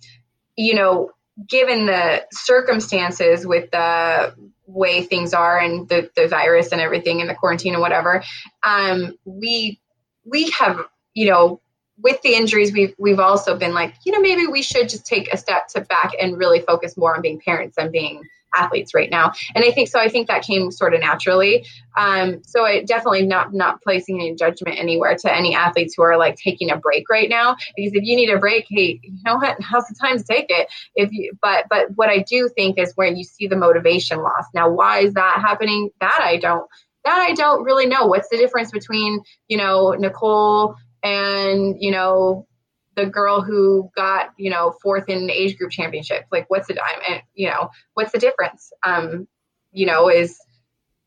[0.57, 1.11] you know,
[1.49, 4.35] given the circumstances with the
[4.67, 8.23] way things are and the, the virus and everything and the quarantine and whatever,
[8.63, 9.81] um, we
[10.25, 10.81] we have
[11.15, 11.61] you know
[11.99, 15.33] with the injuries we've we've also been like you know maybe we should just take
[15.33, 18.23] a step to back and really focus more on being parents than being
[18.57, 19.33] athletes right now.
[19.55, 19.99] And I think so.
[19.99, 21.67] I think that came sort of naturally.
[21.97, 26.17] Um, so I definitely not not placing any judgment anywhere to any athletes who are
[26.17, 27.57] like taking a break right now.
[27.77, 29.57] Because if you need a break, hey, you know what?
[29.61, 30.69] How's the time to take it?
[30.95, 34.47] If you, but but what I do think is where you see the motivation loss.
[34.55, 35.91] Now, why is that happening?
[36.01, 36.69] That I don't.
[37.05, 38.07] That I don't really know.
[38.07, 42.47] What's the difference between you know Nicole and you know
[42.97, 46.79] the girl who got you know fourth in age group championship like what's the
[47.09, 48.73] mean, you know what's the difference?
[48.85, 49.27] Um
[49.73, 50.39] you know is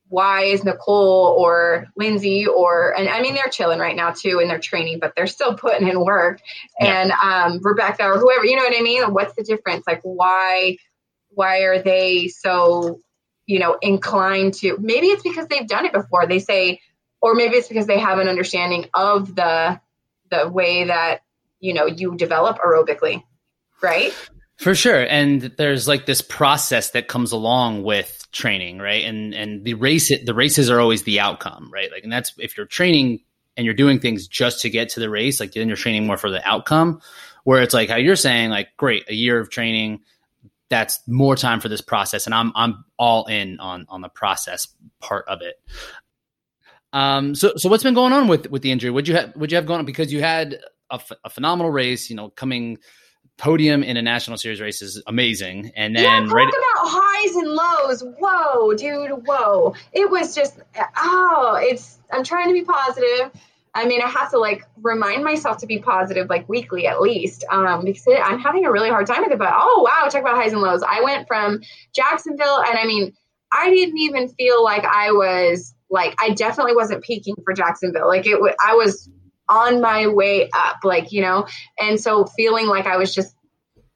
[0.09, 4.47] why is nicole or lindsay or and i mean they're chilling right now too in
[4.47, 6.39] their training but they're still putting in work.
[6.79, 7.01] Yeah.
[7.01, 9.03] and um rebecca or whoever you know what i mean?
[9.13, 9.85] What's the difference?
[9.85, 10.77] Like why
[11.29, 12.99] why are they so
[13.45, 16.25] you know inclined to maybe it's because they've done it before.
[16.25, 16.81] They say
[17.21, 19.79] or maybe it's because they have an understanding of the
[20.29, 21.21] the way that
[21.59, 23.23] you know you develop aerobically
[23.81, 24.13] right?
[24.57, 25.03] For sure.
[25.03, 29.05] And there's like this process that comes along with training right?
[29.05, 31.91] And and the race the races are always the outcome right?
[31.91, 33.19] Like and that's if you're training
[33.55, 36.17] and you're doing things just to get to the race like then you're training more
[36.17, 37.01] for the outcome.
[37.43, 40.01] Where it's like how you're saying like great a year of training
[40.69, 42.25] that's more time for this process.
[42.25, 44.67] And i'm i'm all in on on the process
[44.99, 45.55] part of it.
[46.93, 48.89] Um so so what's been going on with with the injury?
[48.89, 50.57] Would you have would you have gone because you had
[50.89, 52.09] a, phenomenal race.
[52.09, 52.77] You know, coming
[53.37, 55.71] podium in a national series race is amazing.
[55.75, 58.03] And then yeah, talk right about highs and lows.
[58.19, 59.75] Whoa, dude, whoa!
[59.93, 60.59] It was just
[60.97, 61.99] oh, it's.
[62.11, 63.31] I'm trying to be positive.
[63.77, 67.45] I mean, I have to like remind myself to be positive, like weekly at least,
[67.51, 69.37] um, because it, I'm having a really hard time with it.
[69.37, 70.83] But oh wow, talk about highs and lows.
[70.87, 71.61] I went from
[71.93, 73.13] Jacksonville, and I mean,
[73.53, 78.07] I didn't even feel like I was like I definitely wasn't peaking for Jacksonville.
[78.07, 79.09] Like it, I was
[79.49, 81.47] on my way up, like, you know,
[81.79, 83.35] and so feeling like I was just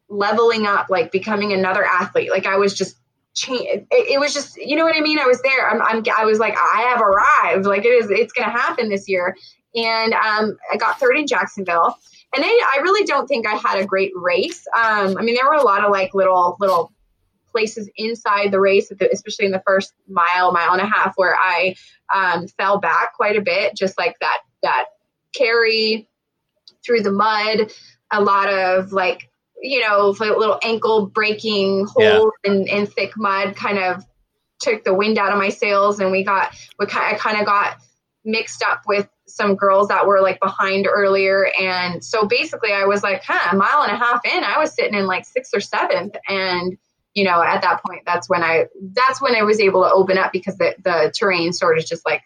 [0.09, 2.29] leveling up, like becoming another athlete.
[2.29, 2.97] Like I was just
[3.33, 3.65] change.
[3.65, 5.19] It, it, was just, you know what I mean?
[5.19, 5.69] I was there.
[5.69, 7.65] I'm, I'm, I was like, I have arrived.
[7.65, 9.35] Like it is, it's going to happen this year.
[9.73, 11.97] And um, I got third in Jacksonville.
[12.33, 14.65] And I, I really don't think I had a great race.
[14.75, 16.91] Um, I mean, there were a lot of like little, little
[17.51, 21.75] places inside the race, especially in the first mile, mile and a half, where I
[22.13, 24.85] um, fell back quite a bit, just like that, that
[25.35, 26.07] carry
[26.85, 27.71] through the mud,
[28.11, 29.29] a lot of like,
[29.61, 32.51] you know, little ankle breaking holes yeah.
[32.51, 34.03] in, in thick mud kind of
[34.59, 35.99] took the wind out of my sails.
[35.99, 37.77] And we got, we kind, I kind of got
[38.25, 41.47] mixed up with some girls that were like behind earlier.
[41.59, 44.73] And so basically I was like, huh, a mile and a half in, I was
[44.73, 46.15] sitting in like sixth or seventh.
[46.27, 46.77] And,
[47.13, 50.17] you know, at that point, that's when I, that's when I was able to open
[50.17, 52.21] up because the, the terrain sort of just like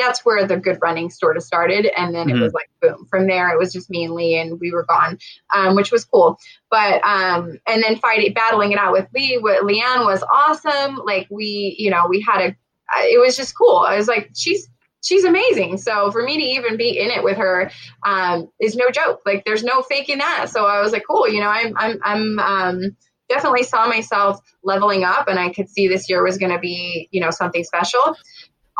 [0.00, 1.86] that's where the good running sort of started.
[1.96, 2.38] And then mm-hmm.
[2.38, 3.06] it was like, boom.
[3.10, 5.18] From there, it was just me and Lee, and we were gone,
[5.54, 6.38] um, which was cool.
[6.70, 10.96] But, um, and then fighting, battling it out with Lee, with Leanne was awesome.
[11.04, 12.56] Like, we, you know, we had a,
[13.04, 13.84] it was just cool.
[13.86, 14.68] I was like, she's,
[15.04, 15.78] she's amazing.
[15.78, 17.70] So for me to even be in it with her
[18.04, 19.20] um, is no joke.
[19.24, 20.48] Like, there's no faking that.
[20.50, 22.96] So I was like, cool, you know, I'm, I'm, I'm, um,
[23.28, 27.08] definitely saw myself leveling up, and I could see this year was going to be,
[27.12, 28.16] you know, something special.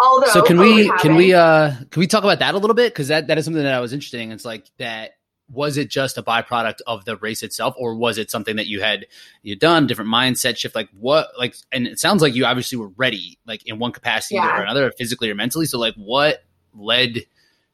[0.03, 2.93] Although, so can we can we uh can we talk about that a little bit?
[2.93, 4.33] Because that that is something that I was interested in.
[4.33, 5.13] It's like that
[5.53, 8.81] was it just a byproduct of the race itself or was it something that you
[8.81, 9.07] had
[9.43, 10.75] you done different mindset shift?
[10.75, 14.37] Like what like and it sounds like you obviously were ready like in one capacity
[14.37, 14.59] yeah.
[14.59, 15.67] or another physically or mentally.
[15.67, 17.19] So like what led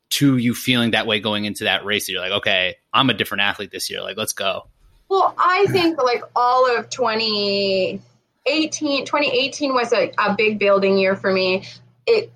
[0.08, 3.42] to you feeling that way going into that race you're like okay i'm a different
[3.42, 4.02] athlete this year.
[4.02, 4.66] Like let's go.
[5.08, 11.32] Well i think like all of 2018 2018 was a, a big building year for
[11.32, 11.62] me
[12.06, 12.32] it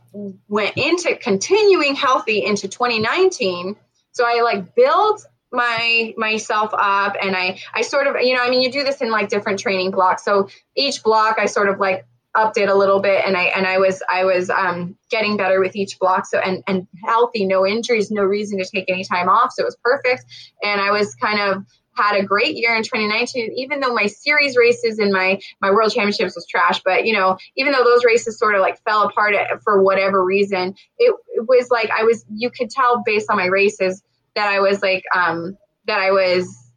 [0.49, 3.77] went into continuing healthy into 2019
[4.13, 8.51] so I like built my myself up and I I sort of you know I
[8.51, 10.25] mean you do this in like different training blocks.
[10.25, 12.07] So each block I sort of like
[12.37, 15.61] upped it a little bit and I and I was I was um, getting better
[15.61, 16.27] with each block.
[16.27, 19.53] So and and healthy no injuries no reason to take any time off.
[19.53, 20.25] So it was perfect.
[20.63, 21.65] And I was kind of
[22.01, 25.93] had a great year in 2019 even though my series races and my my world
[25.93, 29.35] championships was trash but you know even though those races sort of like fell apart
[29.63, 33.47] for whatever reason it, it was like I was you could tell based on my
[33.47, 34.03] races
[34.35, 36.73] that I was like um that I was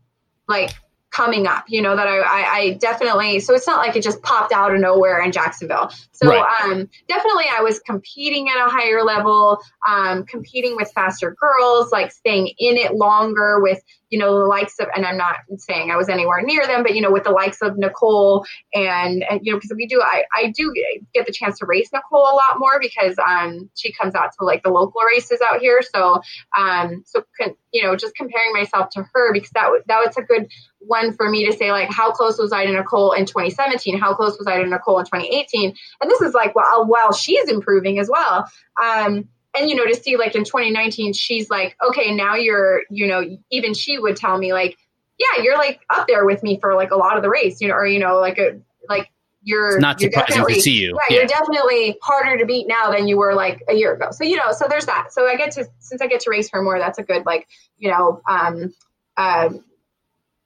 [0.47, 0.73] like
[1.13, 4.21] coming up, you know, that I, I, I, definitely, so it's not like it just
[4.23, 5.91] popped out of nowhere in Jacksonville.
[6.11, 6.63] So right.
[6.63, 12.11] um, definitely I was competing at a higher level, um, competing with faster girls, like
[12.11, 15.97] staying in it longer with, you know, the likes of, and I'm not saying I
[15.97, 19.51] was anywhere near them, but, you know, with the likes of Nicole and, and you
[19.51, 20.73] know, because we do, I, I do
[21.13, 24.45] get the chance to race Nicole a lot more because um, she comes out to
[24.45, 25.81] like the local races out here.
[25.93, 26.21] So,
[26.57, 30.21] um, so, con- you know, just comparing myself to her because that, that was a
[30.21, 30.47] good
[30.87, 33.97] one for me to say like how close was I to Nicole in 2017?
[33.97, 35.75] How close was I to Nicole in 2018?
[36.01, 38.49] And this is like well, while she's improving as well.
[38.81, 43.05] Um, and you know to see like in 2019 she's like okay now you're you
[43.05, 44.75] know even she would tell me like
[45.19, 47.67] yeah you're like up there with me for like a lot of the race you
[47.67, 49.11] know or you know like a like
[49.43, 50.95] you're it's not you're surprising to see you.
[50.95, 51.17] Right, yeah.
[51.17, 54.07] you're definitely harder to beat now than you were like a year ago.
[54.11, 55.11] So you know, so there's that.
[55.11, 57.47] So I get to since I get to race her more, that's a good like
[57.77, 58.73] you know um,
[59.17, 59.49] uh,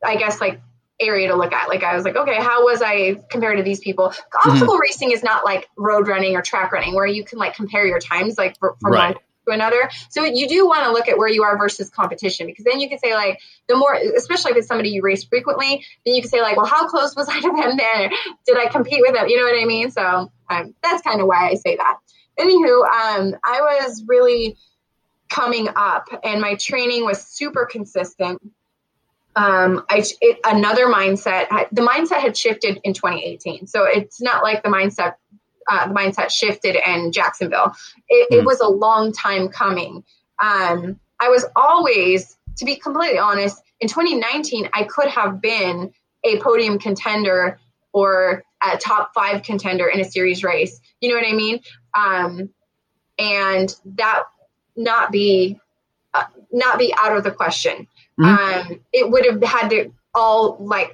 [0.03, 0.61] I guess like
[0.99, 1.69] area to look at.
[1.69, 4.05] Like I was like, okay, how was I compared to these people?
[4.05, 4.81] Obstacle mm-hmm.
[4.81, 7.99] racing is not like road running or track running where you can like compare your
[7.99, 9.13] times like from right.
[9.13, 9.13] one
[9.47, 9.89] to another.
[10.09, 12.89] So you do want to look at where you are versus competition because then you
[12.89, 16.29] can say like the more, especially if it's somebody you race frequently, then you can
[16.29, 18.11] say like, well, how close was I to them then?
[18.45, 19.27] Did I compete with them?
[19.27, 19.91] You know what I mean?
[19.91, 21.97] So um, that's kind of why I say that.
[22.39, 24.57] Anywho, um, I was really
[25.29, 28.41] coming up and my training was super consistent
[29.37, 33.67] um, I, it, another mindset, the mindset had shifted in 2018.
[33.67, 35.13] So it's not like the mindset,
[35.69, 37.75] uh, the mindset shifted in Jacksonville.
[38.09, 38.39] It, mm.
[38.39, 40.03] it was a long time coming.
[40.41, 46.39] Um, I was always, to be completely honest, in 2019, I could have been a
[46.39, 47.59] podium contender
[47.93, 50.79] or a top five contender in a series race.
[50.99, 51.59] You know what I mean?
[51.93, 52.49] Um,
[53.19, 54.23] and that
[54.75, 55.59] not be,
[56.15, 57.87] uh, not be out of the question.
[58.19, 58.71] Mm-hmm.
[58.71, 60.93] Um, it would have had to all like,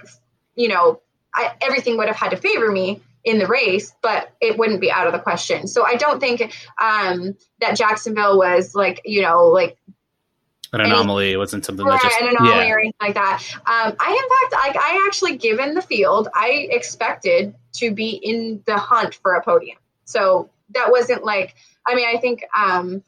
[0.55, 1.01] you know,
[1.33, 4.91] I, everything would have had to favor me in the race, but it wouldn't be
[4.91, 5.67] out of the question.
[5.67, 9.77] So I don't think um, that Jacksonville was like, you know, like
[10.73, 11.25] an anomaly.
[11.25, 12.73] Any, it wasn't something that just an anomaly yeah.
[12.73, 13.43] or anything like that.
[13.55, 18.62] Um, I in fact, like I actually, given the field, I expected to be in
[18.65, 19.77] the hunt for a podium.
[20.05, 21.55] So that wasn't like.
[21.86, 23.03] I mean, I think um,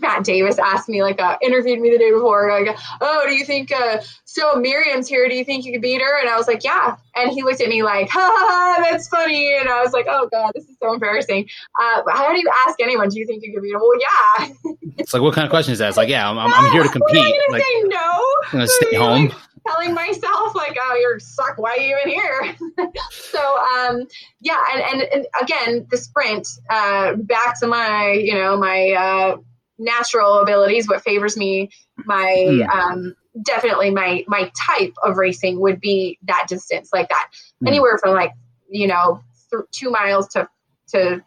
[0.00, 3.44] Matt Davis asked me, like, uh, interviewed me the day before, like, oh, do you
[3.44, 6.20] think, uh, so Miriam's here, do you think you could beat her?
[6.20, 6.96] And I was like, yeah.
[7.14, 9.54] And he looked at me like, ha, ha, ha that's funny.
[9.54, 11.48] And I was like, oh, God, this is so embarrassing.
[11.80, 13.80] Uh, how do you ask anyone, do you think you could beat him?
[13.80, 14.74] Well, yeah.
[14.98, 15.88] it's like, what kind of question is that?
[15.88, 17.18] It's like, yeah, I'm, I'm, I'm here to compete.
[17.18, 17.98] I'm like, say no.
[17.98, 19.26] I'm going to stay home.
[19.26, 19.34] Like,
[19.66, 22.56] telling myself like oh you're suck why are you even here
[23.10, 24.02] so um
[24.40, 29.36] yeah and, and, and again the sprint uh back to my you know my uh
[29.82, 32.68] natural abilities, what favors me, my mm.
[32.68, 33.14] um,
[33.44, 37.28] definitely my my type of racing would be that distance like that,
[37.62, 37.68] mm.
[37.68, 38.32] anywhere from like
[38.68, 40.48] you know th- two miles to
[40.88, 41.22] to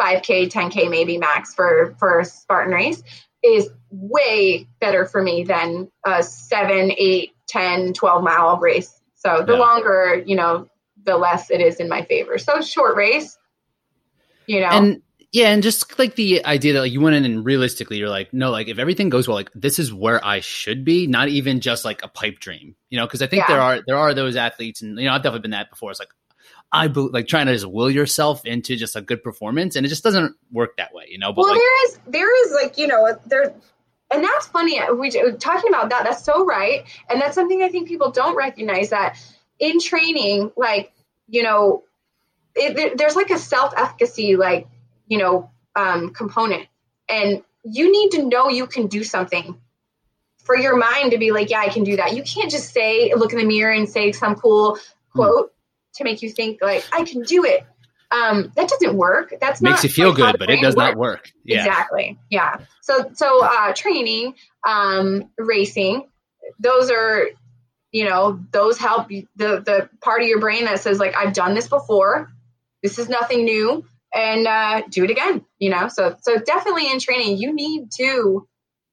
[0.00, 3.02] 5k 10k maybe max for for a spartan race
[3.42, 9.52] is way better for me than a 7 8 10 12 mile race so the
[9.52, 9.58] yeah.
[9.58, 10.68] longer you know
[11.04, 13.36] the less it is in my favor so short race
[14.46, 15.02] you know and
[15.32, 18.32] yeah, and just like the idea that like you went in and realistically you're like,
[18.32, 21.60] no, like if everything goes well, like this is where I should be, not even
[21.60, 23.06] just like a pipe dream, you know?
[23.06, 23.54] Because I think yeah.
[23.54, 25.90] there are there are those athletes, and you know I've definitely been that before.
[25.90, 26.10] It's like
[26.72, 29.88] I be, like trying to just will yourself into just a good performance, and it
[29.88, 31.32] just doesn't work that way, you know.
[31.32, 33.54] But well, like, there is there is like you know there,
[34.12, 34.80] and that's funny.
[34.80, 36.04] Uh, we uh, talking about that.
[36.04, 39.16] That's so right, and that's something I think people don't recognize that
[39.60, 40.92] in training, like,
[41.28, 41.84] you know,
[42.56, 44.66] it, there's like a self efficacy, like,
[45.10, 46.66] you know, um, component.
[47.10, 49.60] And you need to know you can do something
[50.44, 52.16] for your mind to be like, yeah, I can do that.
[52.16, 54.78] You can't just say, look in the mirror and say some cool
[55.12, 55.96] quote mm.
[55.96, 57.66] to make you think like I can do it.
[58.12, 59.34] Um, that doesn't work.
[59.40, 60.84] That's not makes you feel good, but it does work.
[60.84, 61.32] not work.
[61.44, 61.58] Yeah.
[61.58, 62.18] Exactly.
[62.30, 62.58] Yeah.
[62.80, 64.34] So so uh, training,
[64.66, 66.08] um, racing,
[66.58, 67.28] those are
[67.92, 71.54] you know those help the the part of your brain that says like I've done
[71.54, 72.32] this before.
[72.82, 73.84] This is nothing new,
[74.14, 75.44] and uh, do it again.
[75.58, 75.88] You know.
[75.88, 78.46] So so definitely in training, you need to,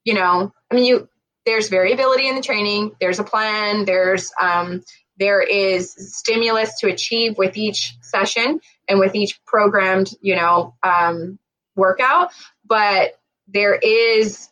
[0.03, 1.09] you know, I mean you
[1.47, 2.91] there's variability in the training.
[2.99, 3.85] There's a plan.
[3.85, 4.83] There's um,
[5.17, 11.39] there is stimulus to achieve with each session and with each programmed, you know, um,
[11.75, 12.31] workout.
[12.65, 14.49] But there is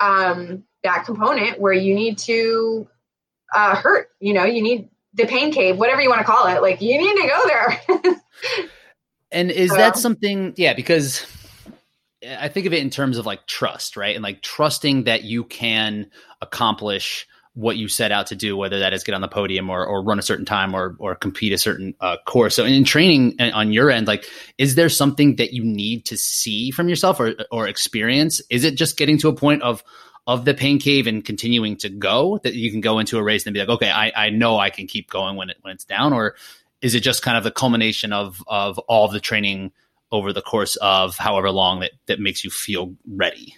[0.00, 2.88] um, that component where you need to
[3.54, 4.08] uh, hurt.
[4.18, 6.62] You know, you need the pain cave, whatever you want to call it.
[6.62, 8.24] Like you need to go there.
[9.32, 9.76] and is so.
[9.76, 10.54] that something?
[10.56, 11.26] Yeah, because
[12.26, 14.14] I think of it in terms of like trust, right?
[14.14, 16.10] And like trusting that you can
[16.40, 19.84] accomplish what you set out to do, whether that is get on the podium or,
[19.84, 22.54] or run a certain time or, or compete a certain uh, course.
[22.54, 24.24] So in training uh, on your end, like,
[24.56, 28.40] is there something that you need to see from yourself or, or experience?
[28.50, 29.82] Is it just getting to a point of,
[30.26, 33.46] of the pain cave and continuing to go that you can go into a race
[33.46, 35.84] and be like, okay, I, I know I can keep going when it, when it's
[35.84, 36.36] down, or
[36.82, 39.72] is it just kind of the culmination of, of all the training
[40.12, 43.54] over the course of however long that, that makes you feel ready?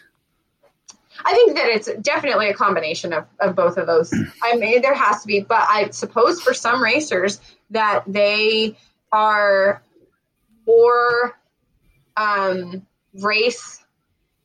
[1.24, 4.12] I think that it's definitely a combination of, of both of those.
[4.42, 8.76] I mean, there has to be, but I suppose for some racers that they
[9.12, 9.82] are
[10.66, 11.38] more
[12.16, 13.82] um, race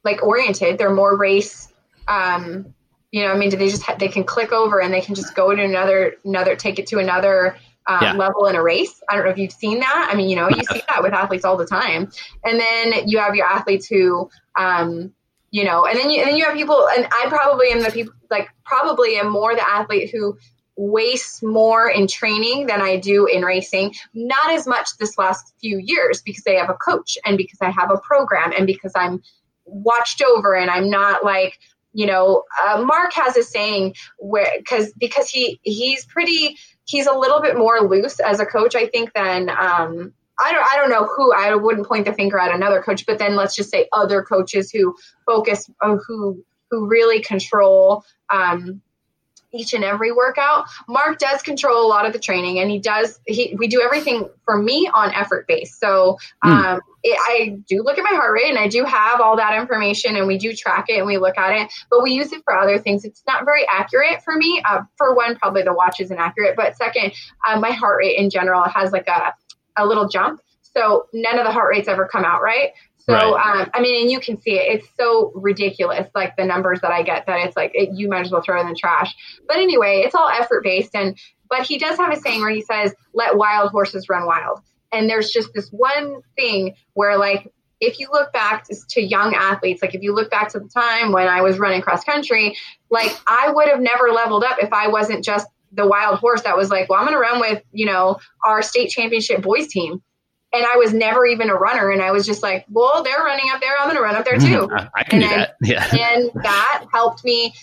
[0.03, 0.78] like oriented.
[0.78, 1.71] They're more race.
[2.07, 2.73] Um,
[3.11, 5.15] you know, I mean, do they just ha- they can click over and they can
[5.15, 7.57] just go to another another take it to another
[7.88, 8.13] um, yeah.
[8.13, 9.01] level in a race.
[9.09, 10.09] I don't know if you've seen that.
[10.11, 12.11] I mean, you know, you see that with athletes all the time.
[12.43, 15.13] And then you have your athletes who, um,
[15.51, 17.91] you know, and then you, and then you have people, and I probably am the
[17.91, 20.38] people, like, probably am more the athlete who
[20.75, 23.95] wastes more in training than I do in racing.
[24.13, 27.71] Not as much this last few years because I have a coach and because I
[27.71, 29.21] have a program and because I'm
[29.65, 31.57] watched over and I'm not like,
[31.97, 37.13] you know, uh, Mark has a saying where, because, because he, he's pretty, he's a
[37.13, 40.91] little bit more loose as a coach, I think, than um, I don't I don't
[40.91, 43.87] know who I wouldn't point the finger at another coach, but then let's just say
[43.91, 44.95] other coaches who
[45.25, 48.81] focus on who who really control um,
[49.58, 50.66] each and every workout.
[50.88, 53.20] Mark does control a lot of the training, and he does.
[53.26, 55.78] He we do everything for me on effort base.
[55.78, 56.51] So hmm.
[56.51, 59.60] um, it, I do look at my heart rate, and I do have all that
[59.60, 61.72] information, and we do track it and we look at it.
[61.89, 63.05] But we use it for other things.
[63.05, 64.62] It's not very accurate for me.
[64.68, 67.14] Uh, for one, probably the watch isn't accurate, but second,
[67.47, 69.34] uh, my heart rate in general has like a
[69.78, 70.41] a little jump.
[70.62, 72.72] So none of the heart rates ever come out right.
[73.10, 73.62] So, right.
[73.62, 74.80] um, I mean, and you can see it.
[74.80, 78.26] It's so ridiculous, like the numbers that I get, that it's like it, you might
[78.26, 79.16] as well throw it in the trash.
[79.47, 80.93] But anyway, it's all effort based.
[80.93, 81.18] And
[81.49, 84.60] but he does have a saying where he says, "Let wild horses run wild."
[84.91, 89.82] And there's just this one thing where, like, if you look back to young athletes,
[89.82, 92.58] like if you look back to the time when I was running cross country,
[92.89, 96.58] like I would have never leveled up if I wasn't just the wild horse that
[96.58, 100.01] was like, well, I'm going to run with, you know, our state championship boys team
[100.53, 101.91] and I was never even a runner.
[101.91, 103.75] And I was just like, well, they're running up there.
[103.77, 104.69] I'm going to run up there too.
[104.71, 105.55] I, I can and do that.
[105.61, 106.07] Yeah.
[106.09, 107.53] and that helped me.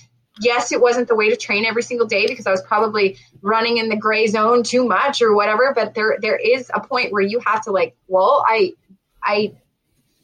[0.41, 3.79] Yes, it wasn't the way to train every single day because I was probably running
[3.79, 5.73] in the gray zone too much or whatever.
[5.75, 8.73] But there, there is a point where you have to like, well, I,
[9.23, 9.55] I,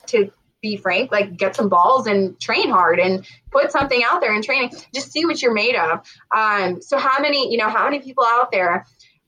[0.08, 0.30] to
[0.60, 4.42] be frank, like get some balls and train hard and put something out there in
[4.42, 4.72] training.
[4.92, 6.04] Just see what you're made of.
[6.36, 8.84] Um, so how many, you know, how many people out there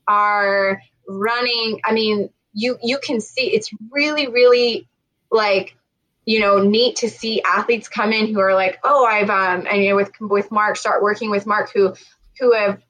[0.07, 1.79] are running?
[1.85, 4.87] I mean, you you can see it's really really
[5.31, 5.75] like
[6.25, 9.83] you know neat to see athletes come in who are like oh i've um and
[9.83, 11.93] you know with with mark start working with mark who
[12.39, 12.81] who have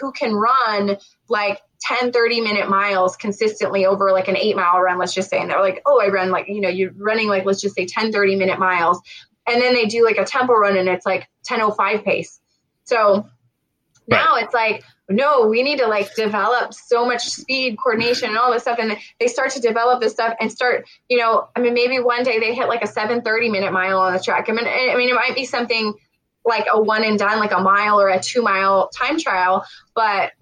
[0.00, 0.96] who can run
[1.28, 5.40] like 10 30 minute miles consistently over like an eight mile run let's just say
[5.40, 7.86] and they're like oh i run like you know you're running like let's just say
[7.86, 9.00] 10 30 minute miles
[9.46, 12.40] and then they do like a tempo run and it's like 1005 pace
[12.84, 13.26] so
[14.08, 14.44] now right.
[14.44, 18.62] it's like no, we need to like develop so much speed, coordination, and all this
[18.62, 18.78] stuff.
[18.80, 22.24] And they start to develop this stuff and start, you know, I mean, maybe one
[22.24, 24.46] day they hit like a 730 minute mile on the track.
[24.48, 25.94] I mean, I mean, it might be something
[26.44, 30.32] like a one and done, like a mile or a two mile time trial, but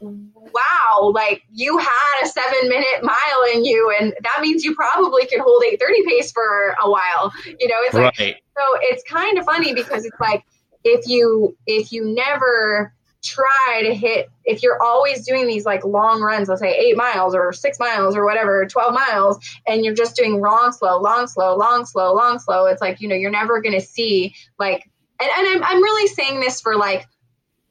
[0.00, 5.26] wow, like you had a seven minute mile in you, and that means you probably
[5.26, 7.32] could hold 830 pace for a while.
[7.46, 10.44] You know, it's like, so it's kind of funny because it's like,
[10.84, 12.92] if you, if you never,
[13.24, 17.34] try to hit if you're always doing these like long runs let's say eight miles
[17.34, 21.56] or six miles or whatever 12 miles and you're just doing long slow long slow
[21.56, 24.88] long slow long slow it's like you know you're never going to see like
[25.20, 27.06] and, and I'm, I'm really saying this for like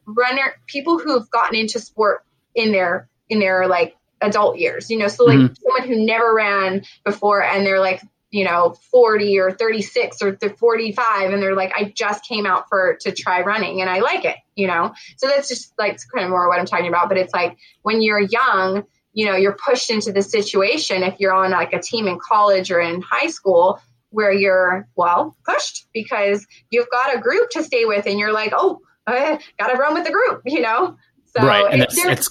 [0.06, 2.26] runner people who've gotten into sport
[2.56, 5.54] in their in their like adult years you know so like mm-hmm.
[5.54, 8.02] someone who never ran before and they're like
[8.34, 12.98] you know 40 or 36 or 45 and they're like i just came out for
[13.02, 14.94] to try running and i like it you know?
[15.18, 18.02] So that's just like kind of more what i'm talking about but it's like when
[18.02, 22.08] you're young you know you're pushed into this situation if you're on like a team
[22.08, 23.80] in college or in high school
[24.10, 28.52] where you're well pushed because you've got a group to stay with and you're like
[28.56, 30.98] oh I gotta run with the group you know?
[31.38, 32.30] So right and it's, it's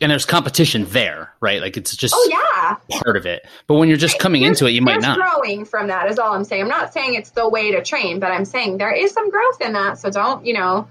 [0.00, 1.60] and there's competition there, right?
[1.60, 3.46] Like it's just oh yeah part of it.
[3.66, 5.18] But when you're just coming there's, into it, you might not.
[5.18, 6.62] Growing from that is all I'm saying.
[6.62, 9.60] I'm not saying it's the way to train, but I'm saying there is some growth
[9.60, 9.98] in that.
[9.98, 10.88] So don't you know.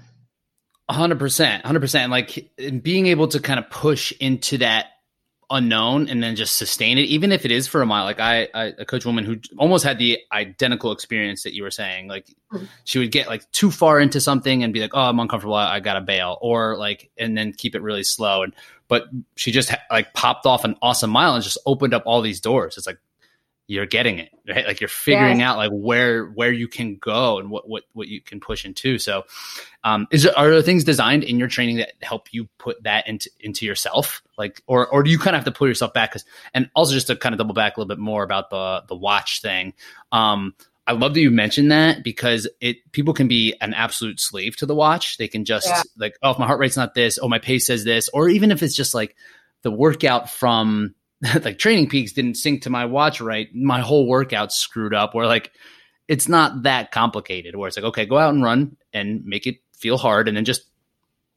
[0.90, 2.10] hundred percent, hundred percent.
[2.10, 2.50] Like
[2.82, 4.86] being able to kind of push into that
[5.50, 8.04] unknown and then just sustain it, even if it is for a mile.
[8.04, 11.70] Like I, I a coach woman who almost had the identical experience that you were
[11.70, 12.08] saying.
[12.08, 12.64] Like mm-hmm.
[12.84, 15.54] she would get like too far into something and be like, "Oh, I'm uncomfortable.
[15.54, 18.42] I, I got to bail," or like, and then keep it really slow.
[18.42, 18.54] And
[18.88, 22.40] but she just like popped off an awesome mile and just opened up all these
[22.40, 22.76] doors.
[22.76, 22.98] It's like
[23.68, 25.50] you're getting it right like you're figuring yeah.
[25.50, 28.98] out like where where you can go and what what what you can push into
[28.98, 29.24] so
[29.84, 33.06] um is there, are there things designed in your training that help you put that
[33.06, 36.10] into into yourself like or or do you kind of have to pull yourself back
[36.10, 36.24] because
[36.54, 38.96] and also just to kind of double back a little bit more about the the
[38.96, 39.74] watch thing
[40.12, 40.54] um
[40.88, 44.66] I love that you mentioned that because it people can be an absolute slave to
[44.66, 45.18] the watch.
[45.18, 45.82] They can just yeah.
[45.98, 48.50] like, oh, if my heart rate's not this, oh, my pace says this, or even
[48.50, 49.14] if it's just like
[49.60, 54.94] the workout from like TrainingPeaks didn't sync to my watch right, my whole workout's screwed
[54.94, 55.14] up.
[55.14, 55.52] Where like
[56.08, 57.54] it's not that complicated.
[57.54, 60.46] Where it's like, okay, go out and run and make it feel hard, and then
[60.46, 60.62] just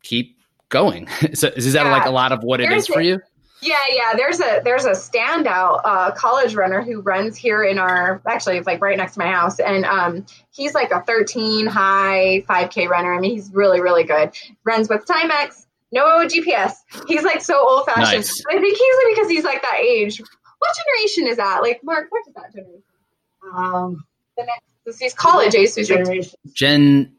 [0.02, 0.38] keep
[0.70, 1.10] going.
[1.34, 1.92] so is that yeah.
[1.92, 3.20] like a lot of what it is for you?
[3.62, 4.14] Yeah, yeah.
[4.16, 8.66] There's a there's a standout uh, college runner who runs here in our actually it's
[8.66, 13.14] like right next to my house, and um, he's like a 13 high 5K runner.
[13.14, 14.32] I mean, he's really really good.
[14.64, 16.74] Runs with Timex, no GPS.
[17.08, 18.18] He's like so old fashioned.
[18.24, 18.44] Nice.
[18.50, 20.20] I think he's because he's like that age.
[20.20, 21.62] What generation is that?
[21.62, 22.84] Like Mark, what is that generation?
[23.56, 24.06] Um,
[24.38, 25.70] the next, he's college age.
[25.70, 26.34] So generation.
[26.54, 27.14] Gen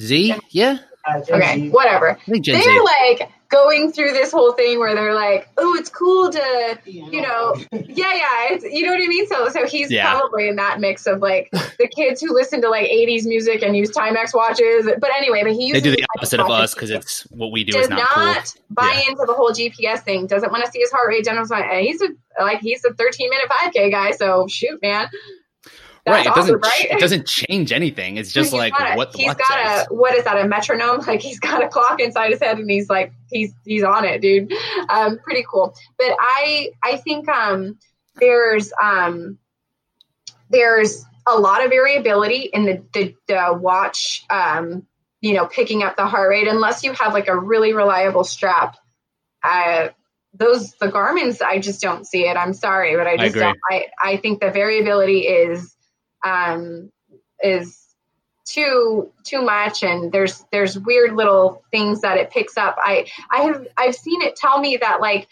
[0.00, 0.78] Z, yeah.
[1.08, 2.10] Uh, okay, whatever.
[2.10, 2.80] I think Gen They're Z.
[2.80, 7.54] like going through this whole thing where they're like, "Oh, it's cool to, you know,
[7.72, 10.10] yeah, yeah, it's, you know what I mean." So, so he's yeah.
[10.10, 13.76] probably in that mix of like the kids who listen to like '80s music and
[13.76, 14.88] use Timex watches.
[15.00, 17.72] But anyway, but he they do the opposite of us because it's what we do
[17.72, 18.62] does is not, not cool.
[18.70, 19.10] buy yeah.
[19.10, 20.26] into the whole GPS thing.
[20.26, 21.24] Doesn't want to see his heart rate.
[21.24, 21.70] Doesn't want.
[21.80, 22.08] He's a
[22.40, 24.10] like he's a 13 minute 5K guy.
[24.12, 25.08] So shoot, man
[26.10, 26.26] right.
[26.26, 26.60] It doesn't.
[26.60, 26.86] right?
[26.90, 28.16] It doesn't change anything.
[28.16, 29.86] It's just like what the he's got says.
[29.90, 30.38] a what is that?
[30.38, 31.00] A metronome?
[31.08, 34.20] Like he's got a clock inside his head, and he's like he's he's on it,
[34.20, 34.52] dude.
[34.88, 35.74] Um, pretty cool.
[35.96, 37.78] But I I think um
[38.16, 39.38] there's um
[40.50, 44.86] there's a lot of variability in the the, the watch um
[45.20, 48.76] you know picking up the heart rate unless you have like a really reliable strap.
[49.42, 49.88] Uh,
[50.34, 52.36] those the Garmins I just don't see it.
[52.36, 53.58] I'm sorry, but I just I don't.
[53.70, 55.74] I I think the variability is
[56.24, 56.90] um,
[57.42, 57.84] is
[58.44, 62.76] too too much and there's there's weird little things that it picks up.
[62.78, 65.28] I i have i've seen it tell me that like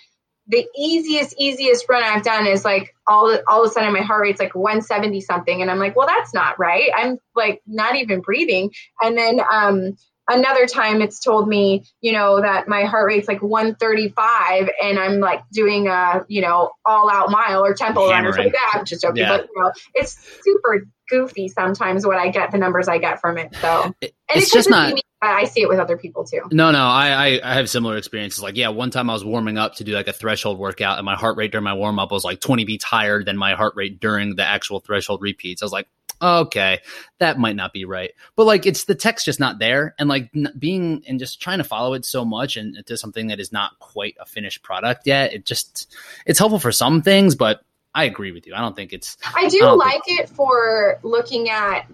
[0.49, 4.23] the easiest easiest run i've done is like all all of a sudden my heart
[4.23, 6.91] rate's like 170 something and i'm like well that's not right.
[6.95, 8.71] I'm like not even breathing.
[9.01, 9.97] And then um
[10.29, 15.21] another time it's told me you know that my heart rate's like 135 and i'm
[15.21, 18.73] like doing a you know all out mile or tempo run or something like that
[18.75, 19.37] i'm just joking yeah.
[19.37, 23.39] but you know it's super goofy sometimes what i get the numbers i get from
[23.39, 24.13] it so and it's,
[24.47, 26.43] it's just not me, I see it with other people too.
[26.53, 28.43] No, no, I, I, I have similar experiences.
[28.43, 31.05] Like, yeah, one time I was warming up to do like a threshold workout, and
[31.05, 33.75] my heart rate during my warm up was like 20 beats higher than my heart
[33.77, 35.63] rate during the actual threshold repeats.
[35.63, 35.89] I was like,
[36.21, 36.81] okay,
[37.19, 38.13] that might not be right.
[38.35, 41.59] But like, it's the text just not there, and like n- being and just trying
[41.59, 45.07] to follow it so much and to something that is not quite a finished product
[45.07, 45.33] yet.
[45.33, 45.95] It just
[46.27, 47.61] it's helpful for some things, but
[47.95, 48.55] I agree with you.
[48.55, 49.17] I don't think it's.
[49.35, 51.87] I do I like think- it for looking at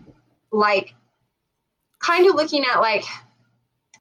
[0.51, 0.95] like,
[2.01, 3.05] kind of looking at like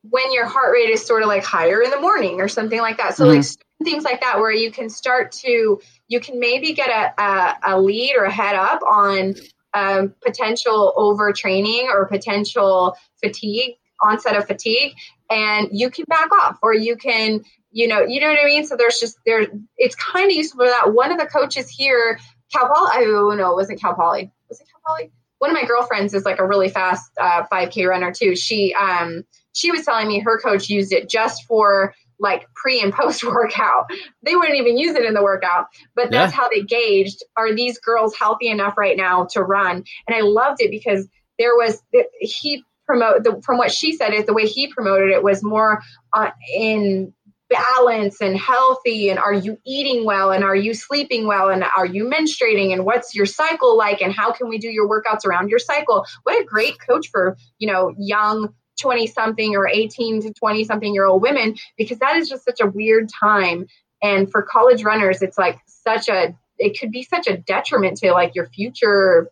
[0.10, 2.98] when your heart rate is sort of like higher in the morning or something like
[2.98, 3.16] that.
[3.16, 3.38] So mm-hmm.
[3.38, 3.46] like
[3.84, 7.82] things like that where you can start to you can maybe get a, a, a
[7.82, 9.36] lead or a head up on
[9.74, 14.94] um, potential overtraining or potential fatigue, onset of fatigue,
[15.30, 18.66] and you can back off or you can, you know, you know what I mean.
[18.66, 19.48] So there's just there,
[19.78, 20.94] it's kind of useful for that.
[20.94, 22.20] One of the coaches here,
[22.52, 24.32] Cal Poly, oh no, it wasn't Cal Poly.
[24.50, 25.12] Was it Cal Poly?
[25.40, 28.36] One of my girlfriends is like a really fast uh, 5K runner too.
[28.36, 32.94] She um she was telling me her coach used it just for like pre and
[33.00, 33.90] post workout.
[34.24, 36.38] They wouldn't even use it in the workout, but that's yeah.
[36.38, 39.84] how they gauged are these girls healthy enough right now to run?
[40.08, 41.08] And I loved it because
[41.38, 41.82] there was
[42.20, 45.82] he promote the, from what she said is the way he promoted it was more
[46.14, 47.14] uh, in
[47.50, 51.86] balance and healthy and are you eating well and are you sleeping well and are
[51.86, 55.50] you menstruating and what's your cycle like and how can we do your workouts around
[55.50, 60.34] your cycle what a great coach for you know young 20 something or 18 to
[60.34, 63.68] 20 something year old women because that is just such a weird time.
[64.02, 68.12] And for college runners it's like such a it could be such a detriment to
[68.12, 69.30] like your future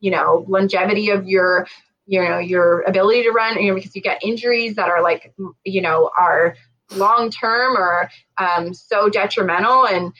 [0.00, 1.66] you know longevity of your
[2.06, 5.32] you know your ability to run you know because you get injuries that are like
[5.64, 6.54] you know are
[6.92, 9.86] long term or um, so detrimental.
[9.86, 10.12] And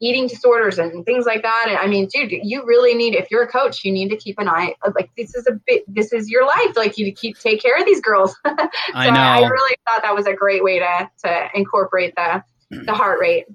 [0.00, 1.66] eating disorders and things like that.
[1.68, 4.38] And I mean, dude, you really need, if you're a coach, you need to keep
[4.38, 6.76] an eye, uh, like this is a bit, this is your life.
[6.76, 8.36] Like you keep, take care of these girls.
[8.46, 8.56] so
[8.94, 9.20] I know.
[9.20, 13.46] I really thought that was a great way to, to incorporate the, the heart rate.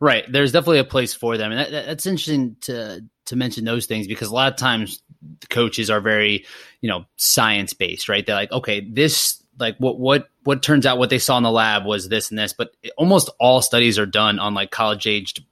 [0.00, 0.24] Right.
[0.30, 1.52] There's definitely a place for them.
[1.52, 5.02] And that, that's interesting to, to mention those things because a lot of times
[5.40, 6.46] the coaches are very,
[6.80, 8.26] you know, science based, right?
[8.26, 11.50] They're like, okay, this like what what what turns out what they saw in the
[11.50, 15.44] lab was this and this but almost all studies are done on like college aged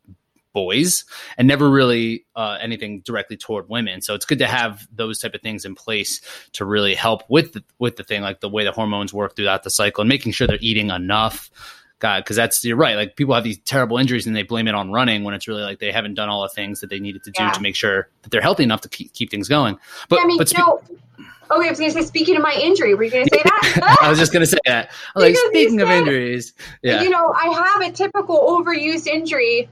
[0.54, 1.04] boys
[1.36, 5.34] and never really uh, anything directly toward women so it's good to have those type
[5.34, 6.20] of things in place
[6.52, 9.62] to really help with the, with the thing like the way the hormones work throughout
[9.62, 11.50] the cycle and making sure they're eating enough
[12.00, 12.96] God, because that's you're right.
[12.96, 15.62] Like people have these terrible injuries and they blame it on running when it's really
[15.62, 17.50] like they haven't done all the things that they needed to do yeah.
[17.50, 19.78] to make sure that they're healthy enough to keep, keep things going.
[20.08, 20.80] But yeah, I mean, but spe- know,
[21.50, 23.42] Oh, I was going to say, speaking of my injury, were you going to say
[23.42, 23.98] that?
[24.02, 24.90] I was just going to say that.
[25.14, 27.02] like, speaking of injuries, yeah.
[27.02, 29.68] You know, I have a typical overused injury,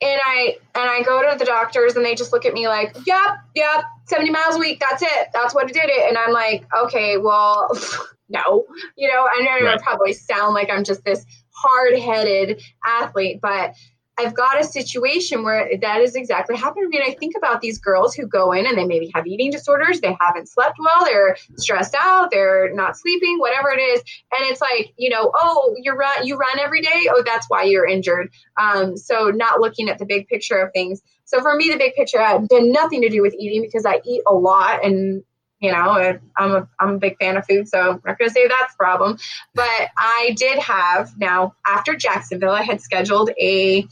[0.00, 2.96] and I and I go to the doctors, and they just look at me like,
[3.06, 4.80] "Yep, yep, seventy miles a week.
[4.80, 5.28] That's it.
[5.32, 7.70] That's what did it." And I'm like, "Okay, well,
[8.28, 8.64] no."
[8.96, 9.78] You know, I know right.
[9.78, 13.74] I probably sound like I'm just this hard-headed athlete, but
[14.18, 16.98] I've got a situation where that is exactly happening to me.
[16.98, 20.00] And I think about these girls who go in and they maybe have eating disorders,
[20.00, 24.00] they haven't slept well, they're stressed out, they're not sleeping, whatever it is.
[24.36, 27.08] And it's like, you know, oh, you run you run every day.
[27.10, 28.30] Oh, that's why you're injured.
[28.60, 31.00] Um, so not looking at the big picture of things.
[31.24, 34.22] So for me, the big picture had nothing to do with eating because I eat
[34.26, 35.22] a lot and
[35.60, 38.30] you know i'm a i'm a big fan of food so i'm not going to
[38.30, 39.18] say that's a problem.
[39.54, 43.86] But i did have now after jacksonville i had scheduled a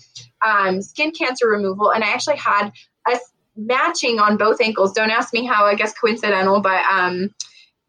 [0.45, 2.73] um, skin cancer removal and i actually had
[3.09, 3.19] a
[3.59, 4.93] matching on both ankles.
[4.93, 7.35] Don't ask me how i guess coincidental but um,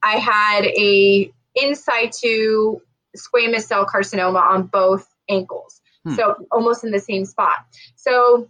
[0.04, 2.80] i had a in situ
[3.16, 5.82] squamous cell carcinoma on both ankles.
[6.04, 6.14] Hmm.
[6.14, 7.66] so almost in the same spot.
[7.96, 8.48] So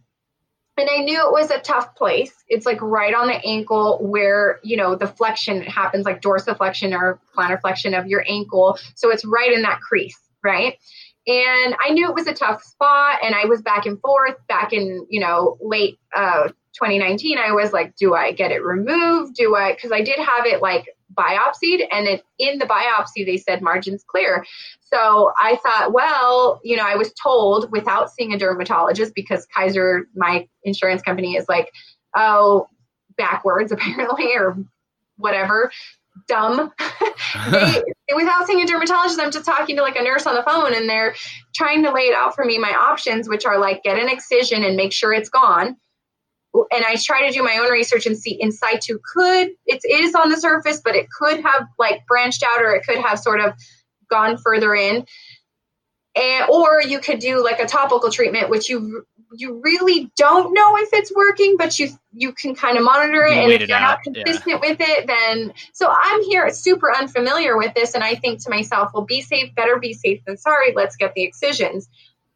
[0.77, 2.33] and I knew it was a tough place.
[2.47, 7.19] It's like right on the ankle where, you know, the flexion happens like dorsiflexion or
[7.35, 8.77] plantar flexion of your ankle.
[8.95, 10.77] So it's right in that crease, right?
[11.25, 14.71] And I knew it was a tough spot and I was back and forth back
[14.71, 16.49] in, you know, late uh
[16.79, 19.35] 2019 I was like, do I get it removed?
[19.35, 23.37] Do I cuz I did have it like biopsied and it, in the biopsy they
[23.37, 24.45] said margins clear
[24.81, 30.07] so i thought well you know i was told without seeing a dermatologist because kaiser
[30.15, 31.71] my insurance company is like
[32.15, 32.67] oh
[33.17, 34.57] backwards apparently or
[35.17, 35.71] whatever
[36.27, 36.71] dumb
[37.51, 37.83] they,
[38.15, 40.89] without seeing a dermatologist i'm just talking to like a nurse on the phone and
[40.89, 41.15] they're
[41.55, 44.63] trying to lay it out for me my options which are like get an excision
[44.63, 45.77] and make sure it's gone
[46.71, 50.15] and I try to do my own research and see in situ could it is
[50.15, 53.41] on the surface, but it could have like branched out or it could have sort
[53.41, 53.53] of
[54.09, 55.05] gone further in.
[56.15, 60.77] And, or you could do like a topical treatment, which you you really don't know
[60.77, 63.35] if it's working, but you you can kind of monitor it.
[63.35, 64.69] You and if you're not consistent yeah.
[64.69, 68.91] with it, then so I'm here super unfamiliar with this, and I think to myself,
[68.93, 70.73] well, be safe, better be safe than sorry.
[70.75, 71.87] Let's get the excisions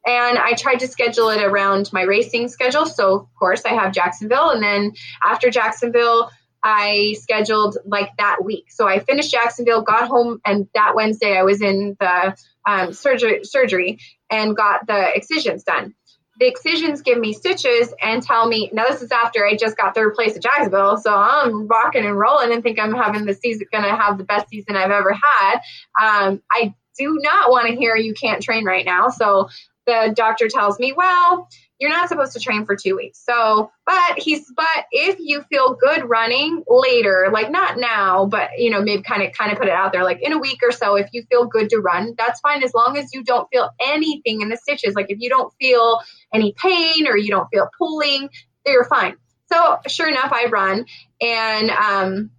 [0.05, 2.85] and I tried to schedule it around my racing schedule.
[2.85, 4.49] So, of course, I have Jacksonville.
[4.49, 4.93] And then
[5.23, 6.31] after Jacksonville,
[6.63, 8.71] I scheduled like that week.
[8.71, 12.35] So I finished Jacksonville, got home, and that Wednesday I was in the
[12.67, 13.99] um, surgery, surgery
[14.29, 15.95] and got the excisions done.
[16.39, 19.93] The excisions give me stitches and tell me, now this is after I just got
[19.93, 20.97] third place at Jacksonville.
[20.97, 24.23] So I'm rocking and rolling and think I'm having the season, going to have the
[24.23, 25.59] best season I've ever had.
[26.01, 29.09] Um, I do not want to hear you can't train right now.
[29.09, 29.49] So
[29.87, 31.47] the doctor tells me, well,
[31.79, 33.23] you're not supposed to train for two weeks.
[33.25, 38.69] So, but he's, but if you feel good running later, like not now, but you
[38.69, 40.71] know, maybe kind of, kind of put it out there, like in a week or
[40.71, 42.63] so, if you feel good to run, that's fine.
[42.63, 46.01] As long as you don't feel anything in the stitches, like if you don't feel
[46.31, 48.29] any pain or you don't feel pulling,
[48.65, 49.15] you're fine.
[49.51, 50.85] So sure enough, I run
[51.19, 52.31] and, um,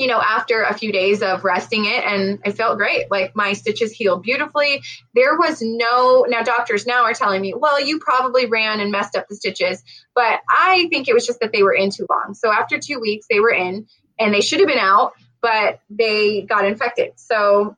[0.00, 3.10] you know, after a few days of resting it, and I felt great.
[3.10, 4.80] Like my stitches healed beautifully.
[5.14, 9.14] There was no, now doctors now are telling me, well, you probably ran and messed
[9.14, 9.84] up the stitches,
[10.14, 12.32] but I think it was just that they were in too long.
[12.32, 13.88] So after two weeks, they were in
[14.18, 17.12] and they should have been out, but they got infected.
[17.16, 17.76] So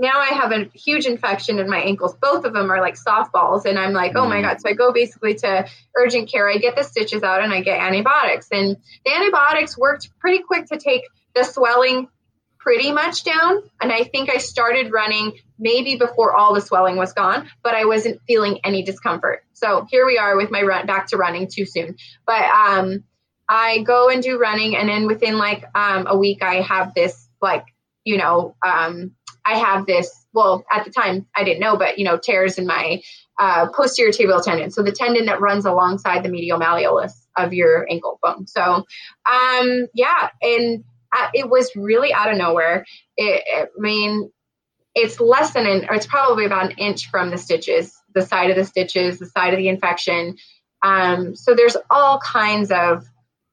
[0.00, 2.16] now I have a huge infection in my ankles.
[2.20, 3.64] Both of them are like softballs.
[3.64, 4.42] And I'm like, oh my mm.
[4.42, 4.60] God.
[4.60, 6.50] So I go basically to urgent care.
[6.50, 8.48] I get the stitches out and I get antibiotics.
[8.50, 11.02] And the antibiotics worked pretty quick to take
[11.34, 12.08] the swelling
[12.58, 13.62] pretty much down.
[13.80, 17.86] And I think I started running maybe before all the swelling was gone, but I
[17.86, 19.44] wasn't feeling any discomfort.
[19.52, 21.96] So here we are with my run back to running too soon.
[22.26, 23.04] But um,
[23.48, 27.28] I go and do running, and then within like um, a week, I have this
[27.42, 27.64] like
[28.04, 29.12] you know um,
[29.44, 30.16] I have this.
[30.32, 33.02] Well, at the time I didn't know, but you know tears in my
[33.38, 37.86] uh, posterior tibial tendon, so the tendon that runs alongside the medial malleolus of your
[37.90, 38.46] ankle bone.
[38.46, 40.84] So um, yeah, and
[41.34, 42.84] it was really out of nowhere.
[43.16, 44.30] It, I mean,
[44.94, 48.50] it's less than an, or it's probably about an inch from the stitches, the side
[48.50, 50.36] of the stitches, the side of the infection.
[50.82, 53.04] Um, so there's all kinds of,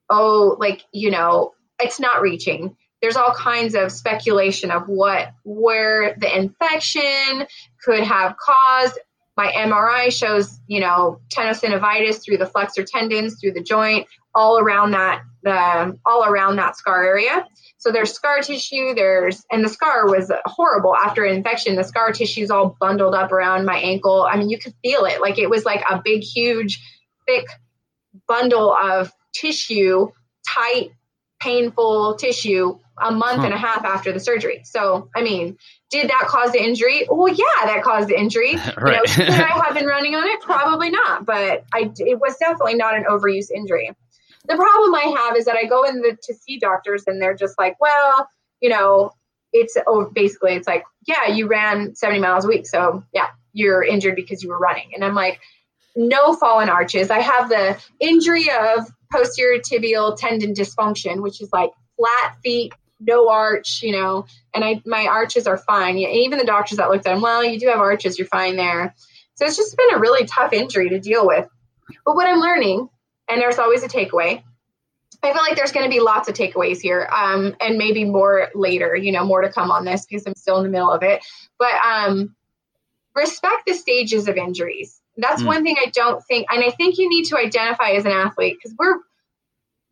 [0.10, 2.76] oh, like, you know, it's not reaching.
[3.01, 7.45] There's all kinds of speculation of what, where the infection
[7.84, 8.97] could have caused.
[9.36, 14.91] My MRI shows, you know, tenosynovitis through the flexor tendons, through the joint, all around
[14.91, 17.45] that the um, all around that scar area.
[17.78, 21.76] So there's scar tissue, there's and the scar was horrible after an infection.
[21.76, 24.28] The scar tissue's all bundled up around my ankle.
[24.30, 25.22] I mean, you could feel it.
[25.22, 26.82] Like it was like a big, huge,
[27.28, 27.45] thick
[28.28, 30.10] bundle of tissue,
[30.48, 30.91] tight,
[31.39, 33.45] painful tissue a month huh.
[33.45, 34.62] and a half after the surgery.
[34.66, 35.58] So, I mean,
[35.91, 37.08] did that cause the injury?
[37.10, 38.56] Well, yeah, that caused the injury.
[38.56, 38.76] right.
[39.18, 40.41] You know, should I have been running on it?
[40.41, 43.91] Probably not, but I, it was definitely not an overuse injury.
[44.48, 47.36] The problem I have is that I go in the, to see doctors and they're
[47.36, 48.28] just like, well,
[48.62, 49.12] you know,
[49.54, 53.84] it's oh, basically it's like, yeah, you ran 70 miles a week, so yeah, you're
[53.84, 54.91] injured because you were running.
[54.93, 55.39] And I'm like,
[55.95, 57.10] no fallen arches.
[57.10, 63.30] I have the injury of posterior tibial tendon dysfunction, which is like flat feet, no
[63.30, 65.98] arch, you know, and I my arches are fine.
[65.98, 68.93] Even the doctors that looked at them, well, you do have arches, you're fine there.
[69.36, 71.48] So it's just been a really tough injury to deal with.
[72.06, 72.89] But what I'm learning
[73.30, 74.43] and there's always a takeaway.
[75.23, 78.49] I feel like there's going to be lots of takeaways here, um, and maybe more
[78.53, 78.95] later.
[78.95, 81.25] You know, more to come on this because I'm still in the middle of it.
[81.57, 82.36] But um,
[83.15, 85.01] respect the stages of injuries.
[85.17, 85.47] That's mm.
[85.47, 88.57] one thing I don't think, and I think you need to identify as an athlete
[88.61, 88.97] because we're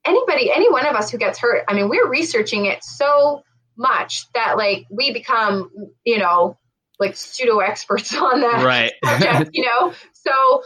[0.05, 1.65] anybody, any one of us who gets hurt.
[1.67, 3.43] I mean, we're researching it so
[3.75, 5.71] much that like we become,
[6.03, 6.57] you know,
[6.99, 9.93] like pseudo experts on that right subject, you know.
[10.13, 10.63] So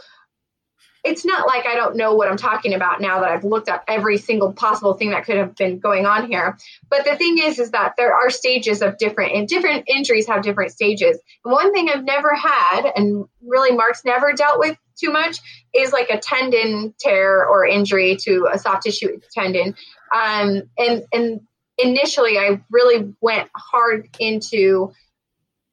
[1.04, 3.84] it's not like I don't know what I'm talking about now that I've looked up
[3.88, 6.58] every single possible thing that could have been going on here.
[6.90, 10.42] But the thing is, is that there are stages of different, and different injuries have
[10.42, 11.18] different stages.
[11.42, 15.38] One thing I've never had, and really Mark's never dealt with too much,
[15.74, 19.74] is like a tendon tear or injury to a soft tissue tendon.
[20.14, 21.40] Um, and and
[21.78, 24.92] initially, I really went hard into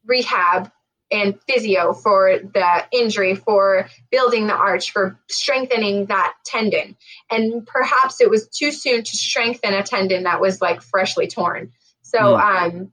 [0.06, 0.70] rehab
[1.10, 6.96] and physio for the injury, for building the arch, for strengthening that tendon.
[7.30, 11.72] And perhaps it was too soon to strengthen a tendon that was like freshly torn.
[12.02, 12.40] So, mm.
[12.40, 12.92] um,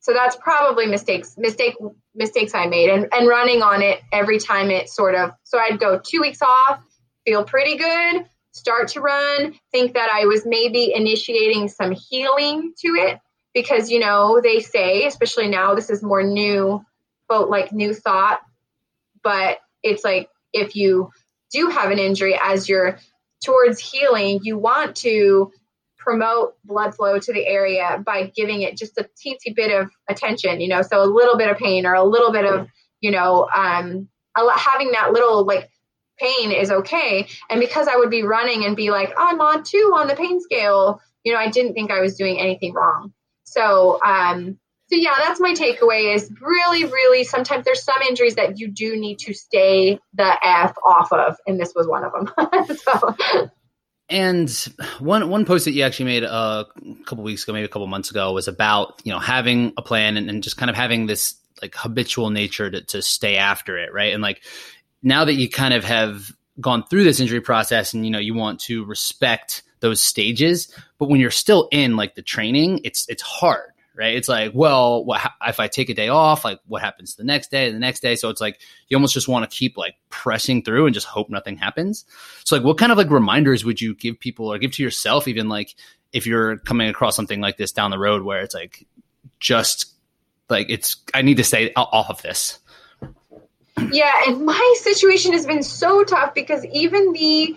[0.00, 1.74] so that's probably mistakes, mistake,
[2.14, 5.32] mistakes I made, and and running on it every time it sort of.
[5.44, 6.82] So I'd go two weeks off,
[7.24, 12.88] feel pretty good, start to run, think that I was maybe initiating some healing to
[12.88, 13.20] it
[13.54, 16.84] because you know they say, especially now, this is more new
[17.32, 18.40] quote like new thought,
[19.22, 21.10] but it's like if you
[21.50, 22.98] do have an injury as you're
[23.42, 25.50] towards healing, you want to
[25.96, 30.60] promote blood flow to the area by giving it just a teensy bit of attention,
[30.60, 32.68] you know, so a little bit of pain or a little bit of,
[33.00, 34.08] you know, um,
[34.54, 35.70] having that little like
[36.18, 37.26] pain is okay.
[37.48, 40.38] And because I would be running and be like, I'm on two on the pain
[40.38, 43.14] scale, you know, I didn't think I was doing anything wrong.
[43.44, 44.58] So, um,
[44.92, 48.94] so yeah, that's my takeaway is really, really sometimes there's some injuries that you do
[48.94, 51.38] need to stay the F off of.
[51.46, 52.76] And this was one of them.
[52.76, 53.50] so.
[54.10, 54.50] And
[54.98, 56.66] one one post that you actually made a
[57.06, 60.18] couple weeks ago, maybe a couple months ago, was about you know having a plan
[60.18, 63.94] and, and just kind of having this like habitual nature to, to stay after it,
[63.94, 64.12] right?
[64.12, 64.42] And like
[65.02, 68.34] now that you kind of have gone through this injury process and you know you
[68.34, 70.68] want to respect those stages,
[70.98, 74.14] but when you're still in like the training, it's it's hard right?
[74.14, 77.50] It's like, well, what, if I take a day off, like what happens the next
[77.50, 78.16] day, and the next day?
[78.16, 81.30] So it's like you almost just want to keep like pressing through and just hope
[81.30, 82.04] nothing happens.
[82.44, 85.28] So like, what kind of like reminders would you give people or give to yourself,
[85.28, 85.74] even like
[86.12, 88.86] if you're coming across something like this down the road where it's like
[89.40, 89.92] just
[90.48, 92.58] like it's I need to stay off of this.
[93.90, 97.56] Yeah, and my situation has been so tough because even the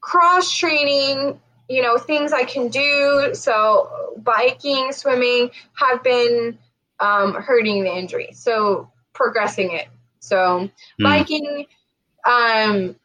[0.00, 6.58] cross training, you know, things I can do, so biking, swimming, have been
[7.00, 8.30] um, hurting the injury.
[8.32, 9.88] So progressing it.
[10.20, 10.70] So mm.
[11.00, 11.66] biking,
[12.26, 12.96] um,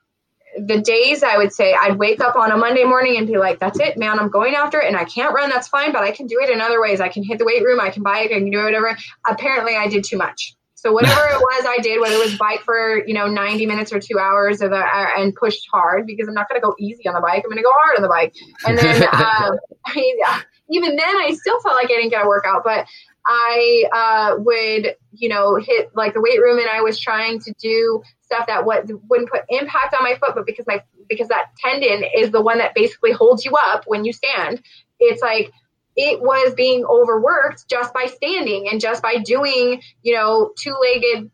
[0.57, 3.59] the days I would say I'd wake up on a Monday morning and be like,
[3.59, 6.11] that's it, man, I'm going after it and I can't run, that's fine, but I
[6.11, 6.99] can do it in other ways.
[6.99, 8.97] I can hit the weight room, I can bike, I can do whatever.
[9.27, 10.55] Apparently I did too much.
[10.81, 13.91] So whatever it was I did, whether it was bike for, you know, 90 minutes
[13.91, 14.81] or two hours of a,
[15.17, 17.43] and pushed hard because I'm not going to go easy on the bike.
[17.43, 18.33] I'm going to go hard on the bike.
[18.65, 22.63] And then um, I, even then I still felt like I didn't get a workout,
[22.63, 22.87] but
[23.25, 27.53] I uh, would, you know, hit like the weight room and I was trying to
[27.59, 31.47] do stuff that what wouldn't put impact on my foot, but because my because that
[31.57, 34.61] tendon is the one that basically holds you up when you stand,
[34.99, 35.51] it's like
[35.95, 41.29] it was being overworked just by standing and just by doing, you know, two-legged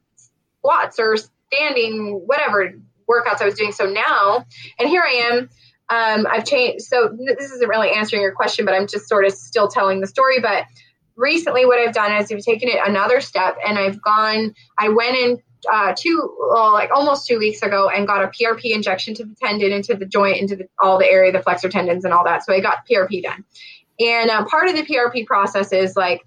[0.59, 1.17] squats or
[1.51, 2.73] standing, whatever
[3.09, 3.71] workouts I was doing.
[3.71, 4.45] So now,
[4.79, 5.49] and here I am.
[5.87, 6.85] Um, I've changed.
[6.85, 10.07] So this isn't really answering your question, but I'm just sort of still telling the
[10.07, 10.39] story.
[10.39, 10.65] But
[11.15, 14.55] recently, what I've done is I've taken it another step, and I've gone.
[14.79, 15.41] I went in
[15.71, 19.35] uh, two, well, like almost two weeks ago, and got a PRP injection to the
[19.35, 22.43] tendon, into the joint, into the, all the area, the flexor tendons, and all that.
[22.43, 23.43] So I got PRP done.
[23.99, 26.21] And uh, part of the PRP process is like,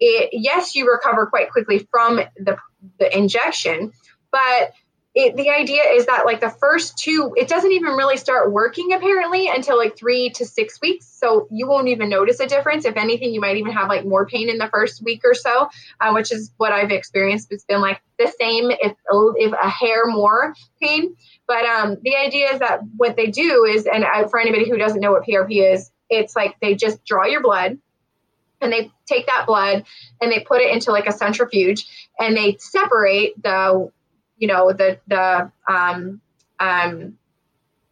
[0.00, 2.58] it, yes, you recover quite quickly from the
[2.98, 3.92] the injection,
[4.30, 4.72] but
[5.14, 8.92] it, the idea is that like the first two, it doesn't even really start working
[8.92, 11.06] apparently until like three to six weeks.
[11.06, 12.84] So you won't even notice a difference.
[12.84, 15.68] If anything, you might even have like more pain in the first week or so,
[16.00, 17.52] uh, which is what I've experienced.
[17.52, 18.96] It's been like the same, if
[19.36, 20.52] if a hair more
[20.82, 21.14] pain.
[21.46, 24.78] But um, the idea is that what they do is, and uh, for anybody who
[24.78, 27.78] doesn't know what PRP is, it's like they just draw your blood
[28.60, 29.84] and they take that blood
[30.20, 31.86] and they put it into like a centrifuge
[32.18, 33.90] and they separate the
[34.38, 36.20] you know the the um,
[36.58, 37.18] um,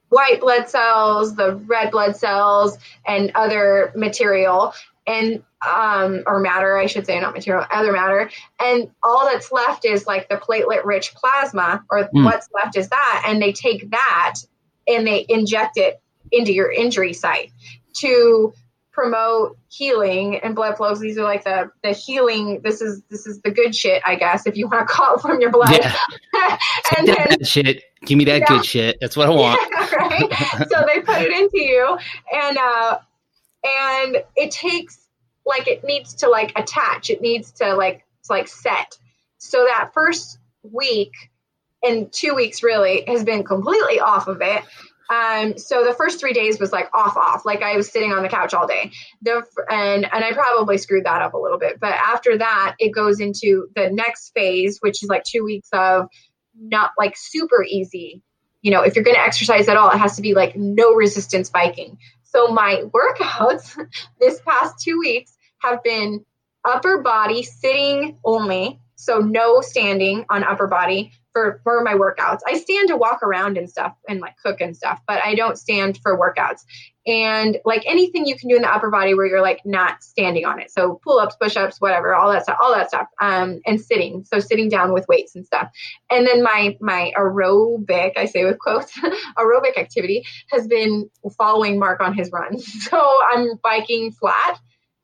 [0.08, 4.74] white blood cells, the red blood cells, and other material
[5.06, 9.84] and um, or matter, I should say, not material, other matter, and all that's left
[9.84, 12.24] is like the platelet-rich plasma, or mm.
[12.24, 14.34] what's left is that, and they take that
[14.88, 16.00] and they inject it
[16.32, 17.52] into your injury site
[17.99, 18.53] to
[18.93, 21.01] promote healing and blood flows.
[21.01, 22.61] These are like the the healing.
[22.62, 25.20] This is this is the good shit, I guess, if you want to call it
[25.20, 25.70] from your blood.
[25.72, 25.97] Yeah.
[26.99, 27.82] and then, that shit.
[28.05, 28.47] Give me that yeah.
[28.47, 28.99] good shit.
[29.01, 29.61] That's what I want.
[29.93, 30.32] Yeah, right.
[30.70, 31.99] so they put it into you,
[32.32, 32.99] and uh,
[33.64, 35.07] and it takes
[35.45, 37.11] like it needs to like attach.
[37.11, 38.99] It needs to like to like set.
[39.38, 41.12] So that first week
[41.82, 44.62] and two weeks really has been completely off of it
[45.11, 47.44] um, so the first three days was like off, off.
[47.44, 48.92] Like I was sitting on the couch all day.
[49.22, 51.80] The and and I probably screwed that up a little bit.
[51.80, 56.07] But after that, it goes into the next phase, which is like two weeks of
[56.59, 58.22] not like super easy.
[58.61, 60.94] You know, if you're going to exercise at all, it has to be like no
[60.94, 61.98] resistance biking.
[62.22, 63.76] So my workouts
[64.20, 66.24] this past two weeks have been
[66.64, 72.40] upper body sitting only, so no standing on upper body for for my workouts.
[72.46, 75.58] I stand to walk around and stuff and like cook and stuff, but I don't
[75.58, 76.64] stand for workouts.
[77.04, 80.44] And like anything you can do in the upper body where you're like not standing
[80.44, 80.70] on it.
[80.70, 83.08] So pull ups, push ups, whatever, all that stuff, all that stuff.
[83.20, 84.24] Um, and sitting.
[84.24, 85.68] So sitting down with weights and stuff.
[86.10, 88.92] And then my my aerobic, I say with quotes,
[89.38, 92.58] aerobic activity has been following Mark on his run.
[92.92, 93.00] So
[93.32, 94.58] I'm biking flat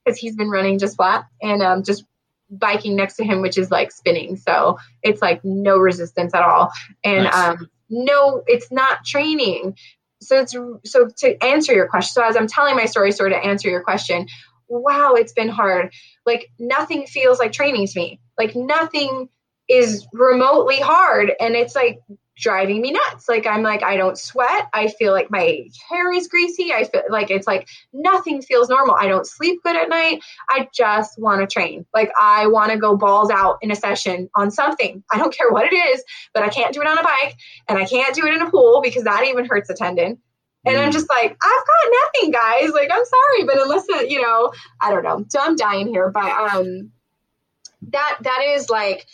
[0.04, 2.04] because he's been running just flat and um, just
[2.50, 4.36] biking next to him, which is like spinning.
[4.36, 6.72] So it's like no resistance at all.
[7.04, 7.34] And nice.
[7.34, 9.76] um, no, it's not training.
[10.20, 10.54] So it's
[10.90, 12.10] so to answer your question.
[12.14, 14.26] So as I'm telling my story, sort of to answer your question.
[14.68, 15.92] Wow, it's been hard.
[16.26, 18.20] Like nothing feels like training to me.
[18.36, 19.28] Like nothing
[19.68, 21.32] is remotely hard.
[21.40, 22.00] And it's like
[22.38, 23.28] driving me nuts.
[23.28, 24.68] Like I'm like I don't sweat.
[24.72, 26.72] I feel like my hair is greasy.
[26.72, 28.94] I feel like it's like nothing feels normal.
[28.94, 30.22] I don't sleep good at night.
[30.48, 31.84] I just want to train.
[31.92, 35.02] Like I want to go balls out in a session on something.
[35.12, 37.36] I don't care what it is, but I can't do it on a bike
[37.68, 40.18] and I can't do it in a pool because that even hurts a tendon.
[40.64, 40.92] And I'm mm.
[40.92, 41.36] just like, I've
[41.66, 42.70] got nothing, guys.
[42.72, 45.24] Like, I'm sorry, but unless it, you know, I don't know.
[45.28, 46.90] So I'm dying here, but um,
[47.90, 49.06] that that is like,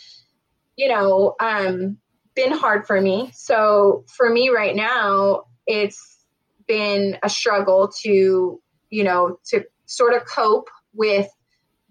[0.75, 1.97] you know, um,
[2.35, 3.31] been hard for me.
[3.33, 6.25] So for me right now, it's
[6.67, 11.27] been a struggle to, you know, to sort of cope with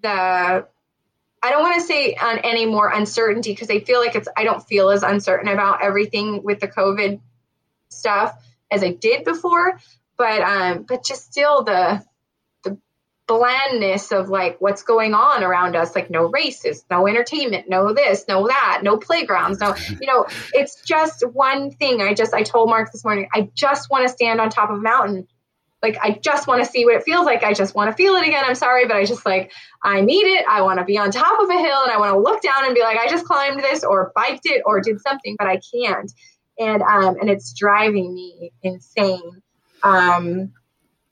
[0.02, 0.66] the
[1.44, 4.44] I don't want to say on any more uncertainty because I feel like it's I
[4.44, 7.20] don't feel as uncertain about everything with the COVID
[7.90, 8.34] stuff
[8.70, 9.78] as I did before,
[10.16, 12.02] but um but just still the
[13.26, 18.26] blandness of like what's going on around us like no races no entertainment no this
[18.28, 22.02] no that no playgrounds no you know it's just one thing.
[22.02, 24.76] I just i told mark this morning i just want to stand on top of
[24.78, 25.26] a mountain.
[25.82, 27.42] Like i just want to see what it feels like.
[27.44, 28.44] I just want to feel it again.
[28.46, 29.52] I'm sorry but i just like
[29.82, 30.44] i need it.
[30.46, 32.66] I want to be on top of a hill and i want to look down
[32.66, 35.60] and be like i just climbed this or biked it or did something but i
[35.72, 36.12] can't.
[36.58, 39.42] And um and it's driving me insane.
[39.82, 40.52] Um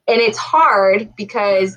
[0.08, 1.76] and it's hard because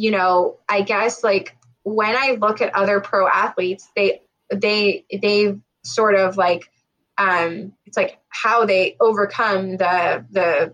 [0.00, 5.58] you know, I guess like when I look at other pro athletes, they they they
[5.84, 6.70] sort of like
[7.18, 10.72] um it's like how they overcome the the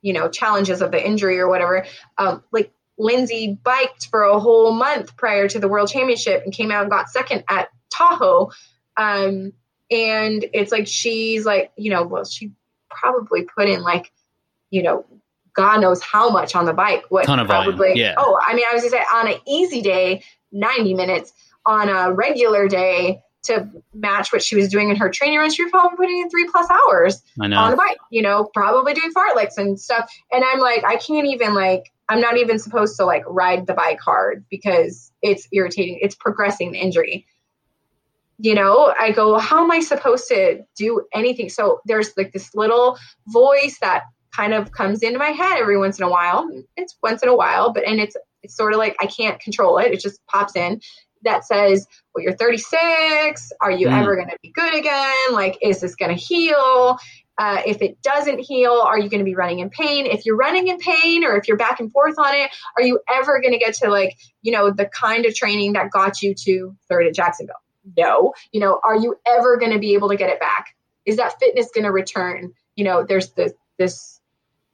[0.00, 1.84] you know challenges of the injury or whatever.
[2.16, 6.70] Um like Lindsay biked for a whole month prior to the world championship and came
[6.70, 8.52] out and got second at Tahoe.
[8.96, 9.52] Um
[9.90, 12.52] and it's like she's like, you know, well she
[12.90, 14.10] probably put in like,
[14.70, 15.04] you know,
[15.54, 17.04] God knows how much on the bike.
[17.08, 17.96] What Ton of probably, volume.
[17.96, 18.14] Yeah.
[18.16, 21.32] Oh, I mean, I was gonna say on an easy day, 90 minutes.
[21.64, 25.64] On a regular day, to match what she was doing in her training run, she
[25.64, 29.56] was probably putting in three plus hours on the bike, you know, probably doing fartleks
[29.56, 30.10] and stuff.
[30.30, 33.74] And I'm like, I can't even like, I'm not even supposed to like ride the
[33.74, 35.98] bike hard because it's irritating.
[36.00, 37.26] It's progressing the injury.
[38.38, 41.48] You know, I go, how am I supposed to do anything?
[41.48, 42.96] So there's like this little
[43.26, 44.02] voice that
[44.34, 46.48] kind of comes into my head every once in a while.
[46.76, 49.78] It's once in a while, but and it's it's sort of like I can't control
[49.78, 49.92] it.
[49.92, 50.80] It just pops in
[51.24, 53.52] that says, "Well, you're 36.
[53.60, 54.00] Are you mm.
[54.00, 55.32] ever going to be good again?
[55.32, 56.98] Like, is this going to heal?
[57.38, 60.06] Uh, if it doesn't heal, are you going to be running in pain?
[60.06, 63.00] If you're running in pain, or if you're back and forth on it, are you
[63.08, 66.34] ever going to get to like you know the kind of training that got you
[66.44, 67.56] to third at Jacksonville?
[67.96, 68.34] No.
[68.52, 70.74] You know, are you ever going to be able to get it back?
[71.04, 72.52] Is that fitness going to return?
[72.76, 74.11] You know, there's this this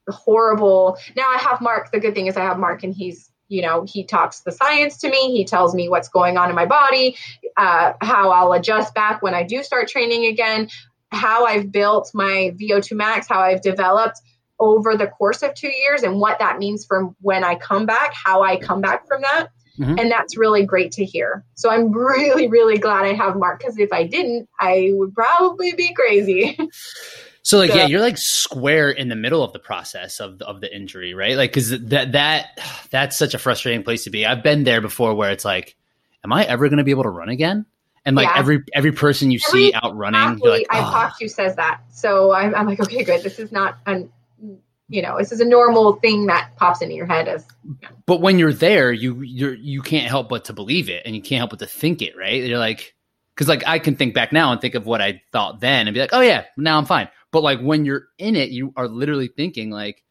[0.09, 0.97] horrible.
[1.17, 1.91] Now I have Mark.
[1.93, 4.99] The good thing is I have Mark, and he's you know he talks the science
[4.99, 5.33] to me.
[5.33, 7.17] He tells me what's going on in my body,
[7.57, 10.69] uh, how I'll adjust back when I do start training again,
[11.11, 14.21] how I've built my VO2 max, how I've developed
[14.61, 18.13] over the course of two years, and what that means from when I come back,
[18.15, 19.49] how I come back from that.
[19.79, 19.99] Mm-hmm.
[19.99, 21.45] And that's really great to hear.
[21.55, 25.73] So I'm really, really glad I have Mark because if I didn't, I would probably
[25.75, 26.59] be crazy.
[27.49, 27.77] So like yeah.
[27.77, 31.35] yeah, you're like square in the middle of the process of of the injury, right?
[31.35, 34.27] Like cuz that that that's such a frustrating place to be.
[34.27, 35.75] I've been there before where it's like
[36.27, 37.65] am I ever going to be able to run again?
[38.05, 38.39] And like yeah.
[38.39, 40.77] every every person you every see out running, like, oh.
[40.77, 40.91] I've ah.
[40.91, 41.81] talked to says that.
[41.91, 43.23] So I'm, I'm like, okay, good.
[43.23, 44.11] This is not an
[44.91, 47.47] you know, this is a normal thing that pops into your head as.
[47.65, 47.89] You know.
[48.05, 51.23] But when you're there, you you're you can't help but to believe it, and you
[51.23, 52.43] can't help but to think it, right?
[52.43, 52.95] You're like,
[53.35, 55.95] because like I can think back now and think of what I thought then, and
[55.95, 57.09] be like, oh yeah, now I'm fine.
[57.31, 60.03] But like when you're in it, you are literally thinking like,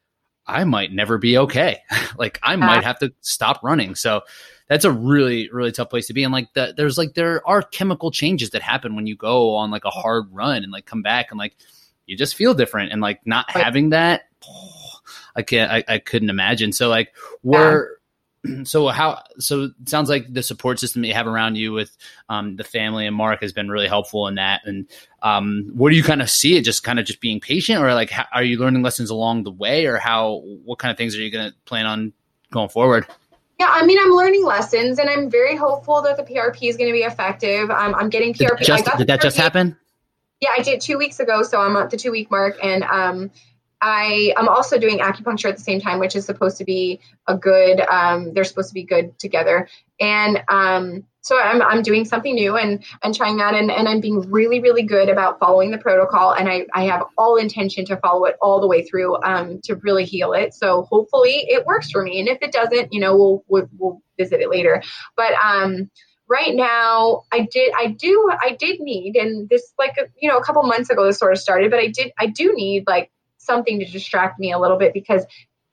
[0.45, 1.81] I might never be okay.
[2.17, 2.65] like I uh-huh.
[2.65, 3.95] might have to stop running.
[3.95, 4.21] So
[4.67, 6.23] that's a really really tough place to be.
[6.23, 9.71] And like the, there's like there are chemical changes that happen when you go on
[9.71, 11.55] like a hard run and like come back and like
[12.05, 14.23] you just feel different and like not having that.
[14.49, 14.99] Oh,
[15.35, 15.71] I can't.
[15.71, 16.71] I, I couldn't imagine.
[16.71, 17.96] So like, where
[18.63, 21.95] so how so it sounds like the support system that you have around you with
[22.29, 24.87] um, the family and mark has been really helpful in that and
[25.21, 27.93] um, what do you kind of see it just kind of just being patient or
[27.93, 31.15] like how, are you learning lessons along the way or how what kind of things
[31.15, 32.13] are you going to plan on
[32.51, 33.05] going forward
[33.59, 36.89] yeah, I mean, I'm learning lessons, and I'm very hopeful that the PRP is going
[36.89, 37.71] to be effective.
[37.71, 38.59] Um, I'm getting PRP.
[38.59, 39.23] Did, just, did that PRP.
[39.23, 39.75] just happen?
[40.39, 43.31] Yeah, I did two weeks ago, so I'm at the two week mark, and um,
[43.81, 47.37] I am also doing acupuncture at the same time, which is supposed to be a
[47.37, 47.81] good.
[47.81, 49.67] Um, they're supposed to be good together,
[49.99, 54.01] and um, so I'm I'm doing something new and and trying that, and and I'm
[54.01, 57.97] being really really good about following the protocol, and I I have all intention to
[57.97, 60.53] follow it all the way through um, to really heal it.
[60.55, 64.01] So hopefully it works for me, and if it doesn't, you know, we'll we'll, we'll
[64.17, 64.81] visit it later.
[65.15, 65.91] But um,
[66.29, 70.43] right now i did i do i did need and this like you know a
[70.43, 73.09] couple months ago this sort of started but i did i do need like
[73.47, 75.25] something to distract me a little bit because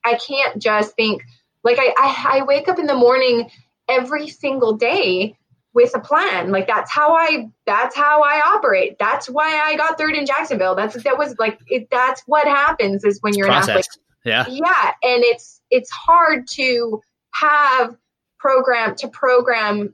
[0.03, 1.21] I can't just think
[1.63, 3.49] like I, I, I wake up in the morning
[3.87, 5.37] every single day
[5.75, 6.51] with a plan.
[6.51, 8.97] Like that's how I that's how I operate.
[8.97, 10.73] That's why I got third in Jacksonville.
[10.73, 13.67] That's that was like it, that's what happens is when you're Process.
[13.67, 13.87] an athlete.
[14.23, 14.45] Yeah.
[14.47, 17.01] Yeah, and it's it's hard to
[17.31, 17.95] have
[18.39, 19.93] program to program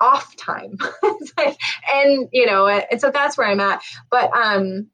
[0.00, 0.78] off time.
[1.92, 3.82] and you know, and so that's where I'm at.
[4.10, 4.88] But um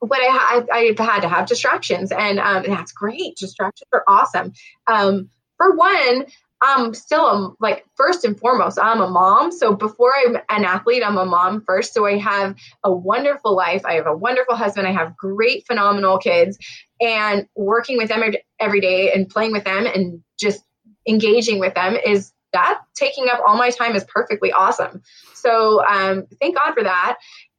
[0.00, 3.36] but I, I, have had to have distractions, and um, that's great.
[3.36, 4.52] Distractions are awesome.
[4.86, 6.26] Um, for one,
[6.60, 9.52] I'm still a, like first and foremost, I'm a mom.
[9.52, 11.94] So before I'm an athlete, I'm a mom first.
[11.94, 13.84] So I have a wonderful life.
[13.84, 14.86] I have a wonderful husband.
[14.86, 16.58] I have great, phenomenal kids,
[17.00, 18.22] and working with them
[18.58, 20.62] every day and playing with them and just
[21.06, 25.02] engaging with them is that taking up all my time is perfectly awesome.
[25.34, 27.18] So um, thank God for that.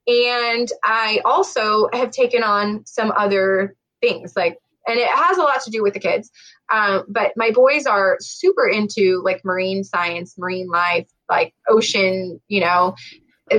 [0.09, 4.57] And I also have taken on some other things like,
[4.87, 6.31] and it has a lot to do with the kids.
[6.73, 12.61] Um, but my boys are super into like marine science, marine life, like ocean, you
[12.61, 12.95] know,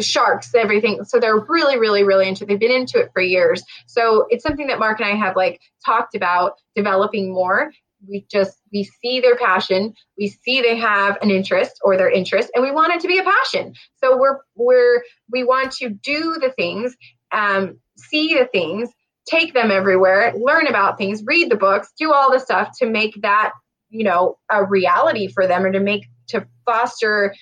[0.00, 1.04] sharks, everything.
[1.04, 2.44] So they're really, really, really into.
[2.44, 2.48] It.
[2.48, 3.62] They've been into it for years.
[3.86, 7.72] So it's something that Mark and I have like talked about developing more.
[8.08, 12.50] We just we see their passion, we see they have an interest or their interest,
[12.54, 13.74] and we want it to be a passion.
[14.02, 16.96] So we're we're we want to do the things,
[17.32, 18.90] um, see the things,
[19.28, 23.20] take them everywhere, learn about things, read the books, do all the stuff to make
[23.22, 23.52] that
[23.90, 27.34] you know a reality for them, or to make to foster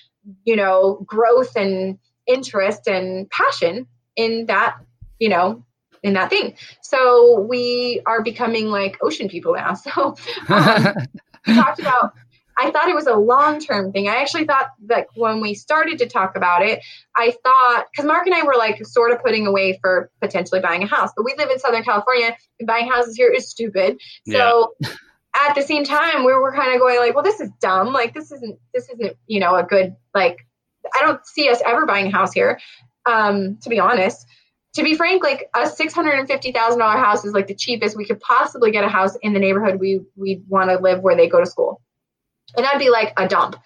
[0.44, 1.98] you know growth and
[2.28, 4.76] interest and passion in that,
[5.18, 5.64] you know,
[6.02, 6.54] in that thing.
[6.82, 9.74] So we are becoming like ocean people now.
[9.88, 10.16] So
[10.48, 10.94] um,
[11.46, 12.14] we talked about.
[12.60, 14.08] I thought it was a long term thing.
[14.08, 16.80] I actually thought that when we started to talk about it,
[17.16, 20.82] I thought because Mark and I were like sort of putting away for potentially buying
[20.82, 24.00] a house, but we live in Southern California and buying houses here is stupid.
[24.26, 24.74] So.
[24.80, 24.90] Yeah.
[25.46, 27.92] At the same time, we were kind of going like, well, this is dumb.
[27.92, 30.38] Like, this isn't, this isn't, you know, a good like
[30.96, 32.58] I don't see us ever buying a house here.
[33.06, 34.26] Um, to be honest,
[34.78, 37.54] to be frank, like a six hundred and fifty thousand dollar house is like the
[37.54, 41.00] cheapest we could possibly get a house in the neighborhood we we want to live
[41.00, 41.80] where they go to school,
[42.56, 43.56] and that'd be like a dump.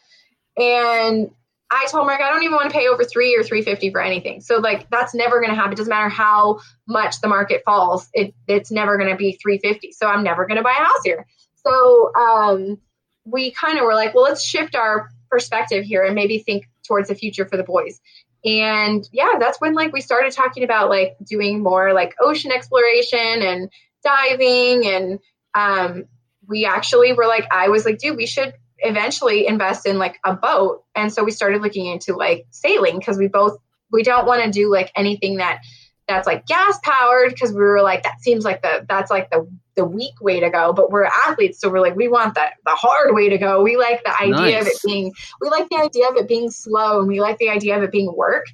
[0.57, 1.31] And
[1.71, 4.01] I told Mark I don't even want to pay over three or three fifty for
[4.01, 4.41] anything.
[4.41, 5.73] So like that's never going to happen.
[5.73, 8.09] It doesn't matter how much the market falls.
[8.15, 9.93] It it's never going to be three fifty.
[9.93, 11.27] So I'm never going to buy a house here.
[11.65, 12.79] So um,
[13.25, 17.09] we kind of were like, well, let's shift our perspective here and maybe think towards
[17.09, 18.01] the future for the boys
[18.45, 23.43] and yeah that's when like we started talking about like doing more like ocean exploration
[23.43, 23.71] and
[24.03, 25.19] diving and
[25.55, 26.05] um
[26.49, 30.35] we actually were like i was like dude we should eventually invest in like a
[30.35, 30.85] boat.
[30.95, 33.59] And so we started looking into like sailing because we both
[33.91, 35.61] we don't want to do like anything that
[36.09, 39.49] that's like gas powered because we were like that seems like the that's like the
[39.75, 42.73] the weak way to go but we're athletes so we're like we want the the
[42.73, 43.63] hard way to go.
[43.63, 44.63] We like the idea nice.
[44.63, 47.49] of it being we like the idea of it being slow and we like the
[47.49, 48.47] idea of it being work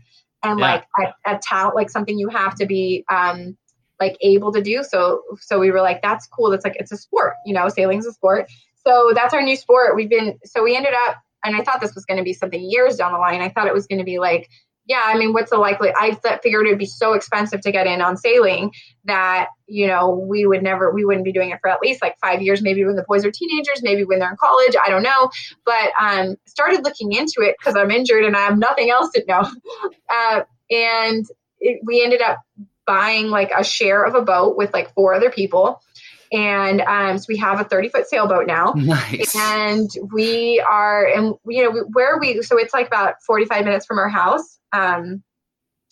[0.42, 0.82] and yeah.
[0.96, 3.56] like a, a talent like something you have to be um
[4.00, 4.82] like able to do.
[4.82, 6.50] So so we were like that's cool.
[6.50, 8.50] That's like it's a sport you know sailing's a sport.
[8.86, 9.96] So that's our new sport.
[9.96, 12.62] We've been so we ended up and i thought this was going to be something
[12.68, 13.40] years down the line.
[13.40, 14.48] I thought it was going to be like
[14.88, 15.90] yeah, I mean, what's the likely?
[15.94, 18.72] I figured it would be so expensive to get in on sailing
[19.04, 22.16] that you know we would never, we wouldn't be doing it for at least like
[22.20, 22.62] five years.
[22.62, 24.74] Maybe when the boys are teenagers, maybe when they're in college.
[24.82, 25.30] I don't know,
[25.66, 29.24] but um, started looking into it because I'm injured and I have nothing else to
[29.28, 29.48] know.
[30.10, 31.26] Uh, and
[31.60, 32.38] it, we ended up
[32.86, 35.82] buying like a share of a boat with like four other people
[36.32, 38.74] and um, so we have a 30 foot sailboat now.
[38.76, 39.34] Nice.
[39.36, 43.98] and we are and you know where we so it's like about 45 minutes from
[43.98, 45.22] our house um,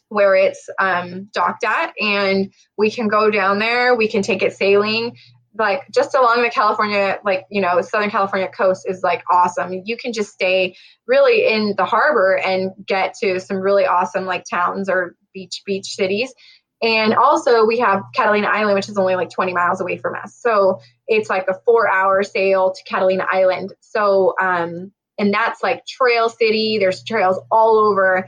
[0.09, 1.93] where it's um, docked at.
[2.01, 3.95] And we can go down there.
[3.95, 5.17] We can take it sailing.
[5.59, 9.73] Like just along the california like you know southern california coast is like awesome.
[9.85, 10.77] You can just stay
[11.07, 15.87] really in the harbor and get to some really awesome like towns or beach beach
[15.87, 16.35] cities
[16.83, 20.35] and also, we have Catalina Island, which is only like 20 miles away from us.
[20.35, 23.73] So it's like a four hour sail to Catalina Island.
[23.81, 26.79] So, um, and that's like Trail City.
[26.79, 28.27] There's trails all over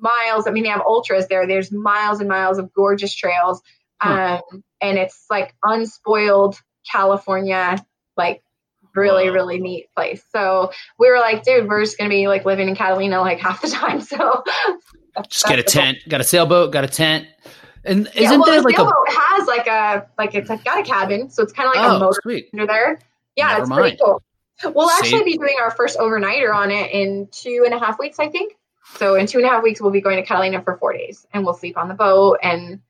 [0.00, 0.46] miles.
[0.46, 1.46] I mean, they have ultras there.
[1.46, 3.60] There's miles and miles of gorgeous trails.
[4.00, 4.40] Um,
[4.80, 6.56] and it's like unspoiled
[6.90, 7.84] California,
[8.16, 8.42] like
[8.94, 10.22] really, really neat place.
[10.30, 13.38] So we were like, dude, we're just going to be like living in Catalina like
[13.40, 14.00] half the time.
[14.00, 14.42] So
[15.28, 17.26] just get a tent, got a sailboat, got a tent.
[17.84, 20.82] And isn't yeah, well, there like a it has like a like it's got a
[20.82, 22.48] cabin, so it's kind of like oh, a motor sweet.
[22.52, 22.98] under there.
[23.36, 23.80] Yeah, Never it's mind.
[23.80, 24.22] pretty cool.
[24.74, 28.18] We'll actually be doing our first overnighter on it in two and a half weeks,
[28.18, 28.56] I think.
[28.96, 31.26] So in two and a half weeks, we'll be going to Catalina for four days,
[31.32, 32.80] and we'll sleep on the boat, and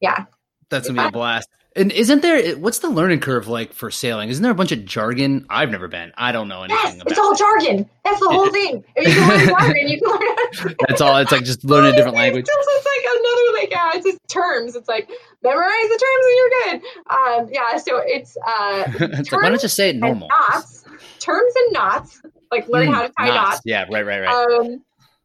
[0.00, 0.24] yeah,
[0.68, 1.48] that's gonna be a blast.
[1.76, 4.28] And isn't there what's the learning curve like for sailing?
[4.28, 5.44] Isn't there a bunch of jargon?
[5.50, 6.12] I've never been.
[6.16, 7.10] I don't know anything yes, about.
[7.10, 7.90] It's all jargon.
[8.04, 8.84] That's the whole thing.
[8.94, 10.76] If you can learn jargon, you can learn.
[10.88, 11.16] That's all.
[11.16, 12.46] It's like just learning a different language.
[12.48, 14.76] It's, it's like another like yeah, it's just terms.
[14.76, 15.10] It's like
[15.42, 16.82] memorize the terms and you're good.
[17.10, 17.76] Um, yeah.
[17.78, 18.84] So it's uh.
[19.18, 20.28] it's like, why don't you say it normal?
[20.28, 20.84] Knots,
[21.18, 22.22] terms and knots.
[22.52, 23.50] Like learn mm, how to tie knots.
[23.50, 23.60] knots.
[23.64, 23.86] Yeah.
[23.90, 24.06] Right.
[24.06, 24.20] Right.
[24.20, 24.28] Right.
[24.28, 24.84] Um,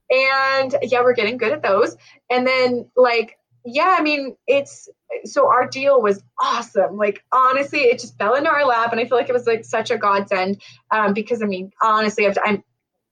[0.10, 1.96] and yeah, we're getting good at those.
[2.30, 3.38] And then like
[3.74, 4.90] yeah, I mean, it's
[5.26, 6.98] so our deal was awesome.
[6.98, 9.66] Like honestly, it just fell into our lap, and I feel like it was like
[9.66, 10.62] such a godsend.
[10.92, 12.64] Um, because I mean, honestly, I'm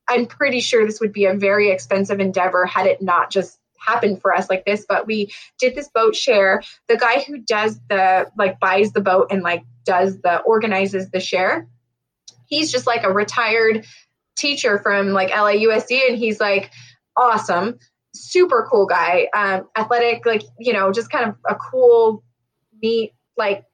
[0.08, 4.22] I'm pretty sure this would be a very expensive endeavor had it not just happened
[4.22, 4.86] for us like this.
[4.88, 6.64] But we did this boat share.
[6.88, 11.20] The guy who does the like buys the boat and like does the organizes the
[11.20, 11.68] share
[12.48, 13.86] he's just like a retired
[14.36, 16.72] teacher from like LAUSD, and he's like
[17.16, 17.78] awesome,
[18.20, 22.24] super cool guy, um, athletic, like you know, just kind of a cool,
[22.82, 23.66] neat, like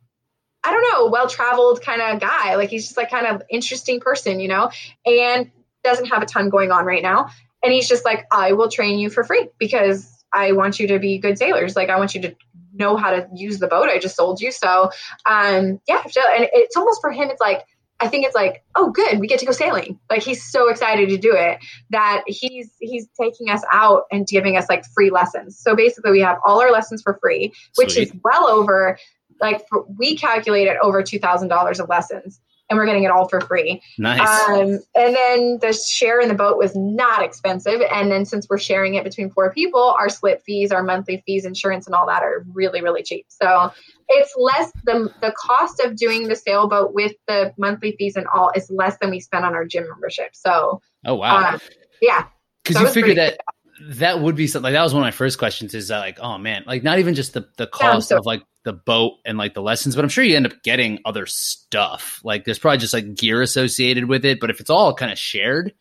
[0.63, 2.55] I don't know, well traveled kind of guy.
[2.55, 4.71] Like he's just like kind of interesting person, you know,
[5.05, 5.51] and
[5.83, 7.29] doesn't have a ton going on right now.
[7.61, 10.99] And he's just like, I will train you for free because I want you to
[10.99, 11.75] be good sailors.
[11.75, 12.35] Like I want you to
[12.73, 14.51] know how to use the boat I just sold you.
[14.51, 14.89] So
[15.25, 17.65] um yeah, and it's almost for him, it's like
[18.03, 19.97] I think it's like, oh, good, we get to go sailing.
[20.09, 21.59] Like he's so excited to do it
[21.91, 25.57] that he's he's taking us out and giving us like free lessons.
[25.57, 28.09] So basically, we have all our lessons for free, which Sweet.
[28.09, 28.97] is well over
[29.39, 33.27] like for, we calculated over two thousand dollars of lessons and we're getting it all
[33.27, 33.81] for free.
[33.97, 34.19] Nice.
[34.49, 37.81] Um, and then the share in the boat was not expensive.
[37.91, 41.45] And then since we're sharing it between four people, our slip fees, our monthly fees,
[41.45, 43.25] insurance, and all that are really, really cheap.
[43.29, 43.71] So
[44.07, 48.51] it's less the the cost of doing the sailboat with the monthly fees and all
[48.55, 50.29] is less than we spend on our gym membership.
[50.33, 51.59] So oh wow, um,
[52.01, 52.27] yeah.
[52.63, 53.39] Because so you figured that.
[53.89, 56.19] That would be something like that was one of my first questions is that like,
[56.19, 59.17] oh man, like not even just the, the cost yeah, so, of like the boat
[59.25, 62.21] and like the lessons, but I'm sure you end up getting other stuff.
[62.23, 65.19] Like there's probably just like gear associated with it, but if it's all kind of
[65.19, 65.73] shared,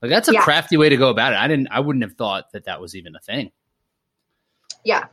[0.00, 0.42] like that's a yeah.
[0.42, 1.36] crafty way to go about it.
[1.36, 3.50] I didn't, I wouldn't have thought that that was even a thing.
[4.84, 5.04] Yeah,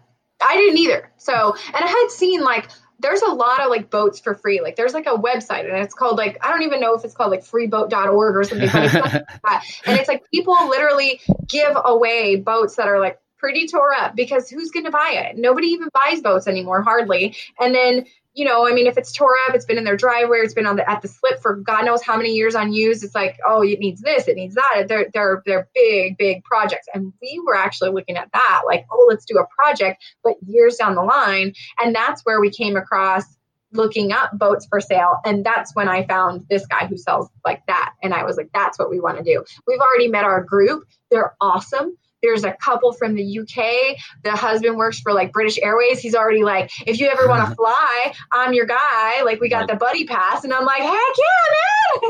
[0.41, 1.11] I didn't either.
[1.18, 2.69] So, and I had seen like
[2.99, 4.61] there's a lot of like boats for free.
[4.61, 7.13] Like there's like a website and it's called like I don't even know if it's
[7.13, 9.13] called like freeboat.org or something, but it's like
[9.85, 14.49] and it's like people literally give away boats that are like pretty tore up because
[14.49, 15.38] who's going to buy it?
[15.38, 17.35] Nobody even buys boats anymore, hardly.
[17.59, 18.05] And then,
[18.40, 20.66] you know, I mean, if it's tore up, it's been in their driveway, it's been
[20.66, 23.03] on the at the slip for God knows how many years unused.
[23.03, 24.86] It's like, oh, it needs this, it needs that.
[24.88, 26.88] They're they're they're big, big projects.
[26.94, 30.78] And we were actually looking at that, like, oh, let's do a project, but years
[30.78, 31.53] down the line.
[31.80, 33.26] And that's where we came across
[33.74, 37.64] looking up boats for sale and that's when i found this guy who sells like
[37.68, 40.44] that and i was like that's what we want to do we've already met our
[40.44, 43.98] group they're awesome there's a couple from the UK.
[44.24, 46.00] The husband works for like British Airways.
[46.00, 49.24] He's already like, if you ever want to fly, I'm your guy.
[49.24, 51.16] Like we got the buddy pass, and I'm like, heck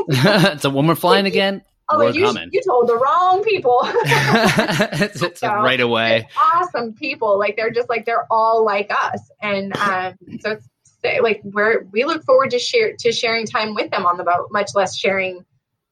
[0.08, 0.58] yeah, man.
[0.58, 1.62] so when we're flying again,
[1.92, 3.80] Oh, you, you told the wrong people.
[3.82, 6.28] it's, it's so, right away.
[6.38, 7.38] Awesome people.
[7.38, 10.68] Like they're just like they're all like us, and um, so it's
[11.20, 14.48] like we're we look forward to share to sharing time with them on the boat,
[14.52, 15.44] much less sharing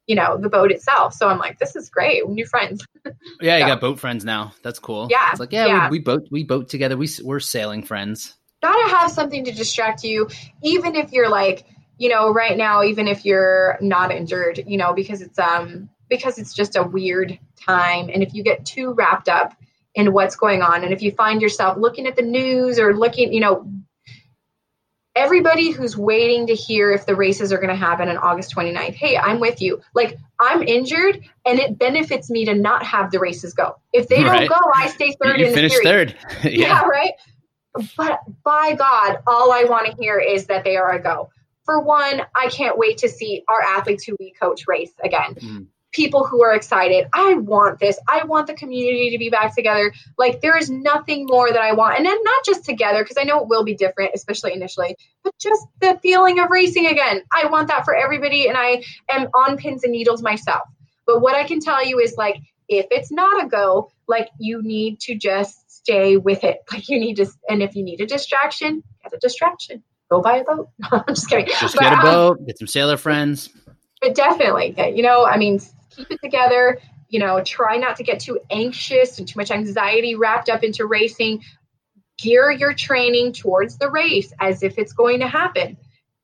[0.08, 1.14] you know the boat itself.
[1.14, 2.28] So i'm like this is great.
[2.28, 2.84] New friends.
[3.40, 4.52] Yeah you got boat friends now.
[4.62, 5.06] That's cool.
[5.10, 5.88] Yeah it's like yeah, yeah.
[5.88, 6.96] We, we boat we boat together.
[6.96, 8.34] We, we're sailing friends.
[8.62, 10.28] Gotta have something to distract you
[10.62, 11.64] even if you're like
[11.96, 16.38] you know right now even if you're not injured you know because it's um because
[16.38, 18.10] it's just a weird time.
[18.12, 19.54] And if you get too wrapped up
[19.94, 23.32] in what's going on and if you find yourself looking at the news or looking
[23.32, 23.66] you know
[25.18, 28.94] everybody who's waiting to hear if the races are going to happen on August 29th,
[28.94, 29.80] hey, I'm with you.
[29.92, 33.76] Like, I'm injured and it benefits me to not have the races go.
[33.92, 34.48] If they right.
[34.48, 36.12] don't go, I stay third you in finish the series.
[36.12, 36.16] third.
[36.44, 36.66] yeah.
[36.66, 37.12] yeah, right.
[37.96, 41.30] But by God, all I want to hear is that they are a go.
[41.64, 45.34] For one, I can't wait to see our athletes who we coach race again.
[45.34, 47.06] Mm people who are excited.
[47.12, 47.98] I want this.
[48.08, 49.92] I want the community to be back together.
[50.16, 51.96] Like there is nothing more that I want.
[51.96, 55.34] And then not just together, because I know it will be different, especially initially, but
[55.38, 57.22] just the feeling of racing again.
[57.32, 58.48] I want that for everybody.
[58.48, 60.62] And I am on pins and needles myself.
[61.06, 62.36] But what I can tell you is like,
[62.68, 66.58] if it's not a go, like you need to just stay with it.
[66.70, 69.82] Like you need to, and if you need a distraction, get a distraction.
[70.10, 70.68] Go buy a boat.
[70.92, 71.46] I'm just kidding.
[71.46, 73.50] Just but, get a um, boat, um, get some sailor friends.
[74.00, 75.60] But definitely, you know, I mean,
[75.98, 76.78] keep it together.
[77.08, 80.86] You know, try not to get too anxious and too much anxiety wrapped up into
[80.86, 81.42] racing.
[82.18, 85.76] Gear your training towards the race as if it's going to happen.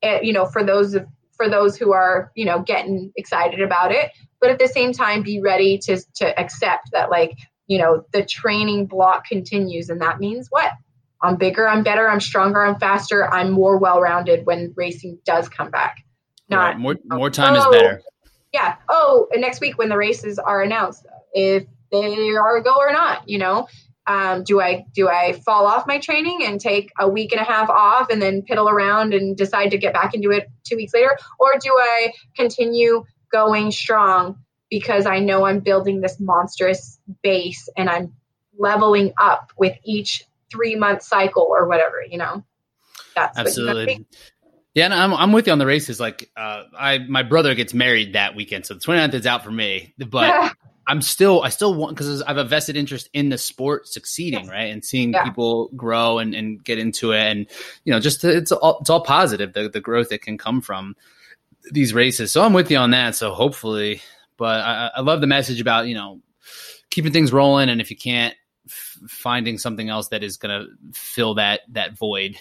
[0.03, 1.07] Uh, you know, for those of
[1.37, 4.11] for those who are you know getting excited about it,
[4.41, 8.25] but at the same time, be ready to to accept that like you know the
[8.25, 10.73] training block continues, and that means what?
[11.23, 15.49] I'm bigger, I'm better, I'm stronger, I'm faster, I'm more well rounded when racing does
[15.49, 16.05] come back.
[16.51, 16.79] Not right.
[16.79, 18.03] more more time oh, is better
[18.55, 22.93] yeah, oh, next week when the races are announced, if they are a go or
[22.93, 23.67] not, you know,
[24.07, 27.45] um, do I do I fall off my training and take a week and a
[27.45, 30.95] half off and then piddle around and decide to get back into it two weeks
[30.95, 34.39] later, or do I continue going strong
[34.71, 38.15] because I know I'm building this monstrous base and I'm
[38.57, 42.45] leveling up with each three month cycle or whatever, you know?
[43.17, 44.07] That's absolutely.
[44.75, 46.01] Yeah, and I'm I'm with you on the races.
[46.01, 49.51] Like, uh, I my brother gets married that weekend, so the 29th is out for
[49.51, 49.95] me.
[49.99, 50.55] But.
[50.87, 54.49] I'm still I still want because I have a vested interest in the sport succeeding,
[54.49, 55.25] right, and seeing yeah.
[55.25, 57.47] people grow and, and get into it, and
[57.85, 60.61] you know, just to, it's all it's all positive the the growth that can come
[60.61, 60.95] from
[61.73, 62.33] these races.
[62.33, 63.15] So I'm with you on that.
[63.15, 64.03] So hopefully,
[64.37, 66.21] but I, I love the message about you know
[66.91, 68.35] keeping things rolling, and if you can't,
[68.67, 72.37] f- finding something else that is going to fill that that void.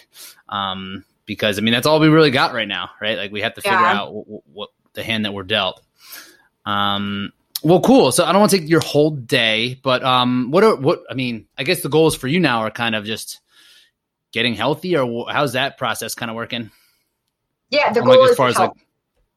[0.50, 3.16] Um, because I mean that's all we really got right now, right?
[3.18, 3.92] Like we have to figure Yeah.
[4.00, 5.80] out what, what the hand that we're dealt.
[6.64, 7.32] Um,
[7.62, 8.12] well, cool.
[8.12, 11.02] So I don't want to take your whole day, but um, what are what?
[11.10, 13.40] I mean, I guess the goals for you now are kind of just
[14.32, 16.70] getting healthy, or how's that process kind of working?
[17.70, 18.76] Yeah, the I'm goal like, as is far to as, help.
[18.76, 18.86] like,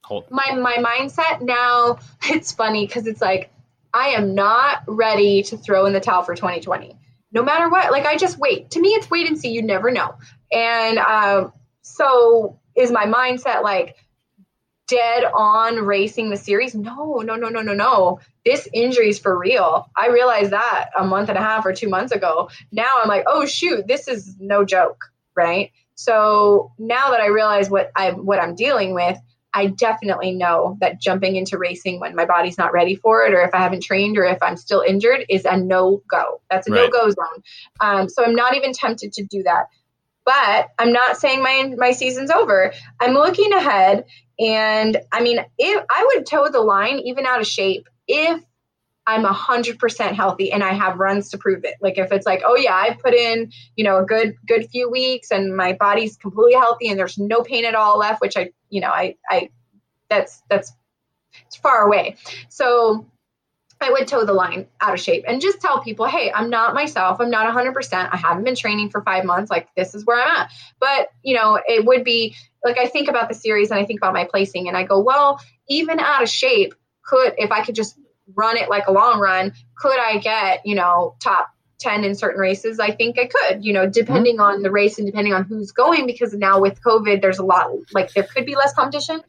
[0.04, 0.32] Hold.
[0.32, 3.52] my my mindset now it's funny because it's like
[3.94, 6.96] i am not ready to throw in the towel for 2020
[7.34, 9.92] no matter what like i just wait to me it's wait and see you never
[9.92, 10.16] know
[10.50, 11.52] and um,
[11.88, 13.96] so is my mindset like
[14.88, 19.38] dead on racing the series no no no no no no this injury is for
[19.38, 23.10] real i realized that a month and a half or two months ago now i'm
[23.10, 25.06] like oh shoot this is no joke
[25.36, 29.18] right so now that i realize what i what i'm dealing with
[29.54, 33.42] I definitely know that jumping into racing when my body's not ready for it, or
[33.42, 36.42] if I haven't trained, or if I'm still injured, is a no go.
[36.52, 36.82] That's a Right.
[36.82, 37.44] no go zone.
[37.80, 39.66] Um, so I'm not even tempted to do that.
[40.28, 42.74] But I'm not saying my my season's over.
[43.00, 44.04] I'm looking ahead,
[44.38, 48.44] and I mean, if I would toe the line, even out of shape, if
[49.08, 51.76] I'm a hundred percent healthy and I have runs to prove it.
[51.80, 54.92] Like if it's like, oh yeah, I've put in, you know, a good good few
[54.92, 58.52] weeks and my body's completely healthy and there's no pain at all left, which I,
[58.70, 59.50] you know, I I
[60.10, 60.74] that's that's
[61.46, 62.18] it's far away.
[62.50, 63.06] So
[63.80, 66.74] I would toe the line out of shape and just tell people, hey, I'm not
[66.74, 67.20] myself.
[67.20, 68.10] I'm not 100%.
[68.12, 69.52] I haven't been training for five months.
[69.52, 70.52] Like, this is where I'm at.
[70.80, 74.00] But, you know, it would be like I think about the series and I think
[74.00, 75.40] about my placing and I go, well,
[75.70, 76.74] even out of shape,
[77.04, 77.98] could, if I could just
[78.36, 81.50] run it like a long run, could I get, you know, top
[81.80, 82.80] 10 in certain races?
[82.80, 86.06] I think I could, you know, depending on the race and depending on who's going,
[86.06, 89.22] because now with COVID, there's a lot, like, there could be less competition.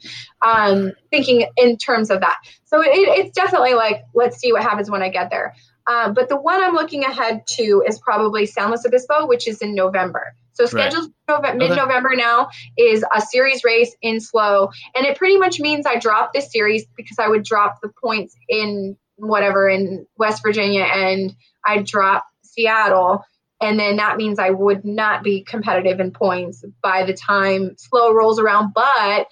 [0.43, 2.37] Um, thinking in terms of that.
[2.65, 5.55] So it, it's definitely like, let's see what happens when I get there.
[5.87, 9.63] Um, but the one I'm looking ahead to is probably San Luis Obispo, which is
[9.63, 10.35] in November.
[10.53, 10.91] So Right.
[10.91, 15.87] scheduled Nove- mid-November now is a series race in SLO, and it pretty much means
[15.87, 20.83] I drop this series because I would drop the points in whatever in West Virginia,
[20.83, 21.35] and
[21.65, 23.25] I drop Seattle,
[23.61, 28.13] and then that means I would not be competitive in points by the time SLO
[28.13, 28.73] rolls around.
[28.75, 29.27] But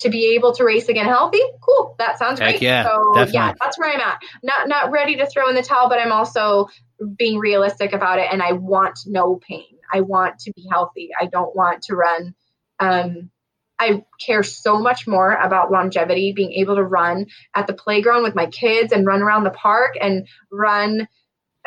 [0.00, 1.94] to be able to race again healthy, cool.
[1.98, 2.62] That sounds Heck great.
[2.62, 3.34] yeah, so definitely.
[3.34, 4.20] yeah, that's where I'm at.
[4.42, 6.68] Not not ready to throw in the towel, but I'm also
[7.16, 9.76] being realistic about it, and I want no pain.
[9.92, 11.10] I want to be healthy.
[11.18, 12.34] I don't want to run.
[12.78, 13.30] Um,
[13.78, 18.34] I care so much more about longevity, being able to run at the playground with
[18.34, 21.08] my kids and run around the park and run,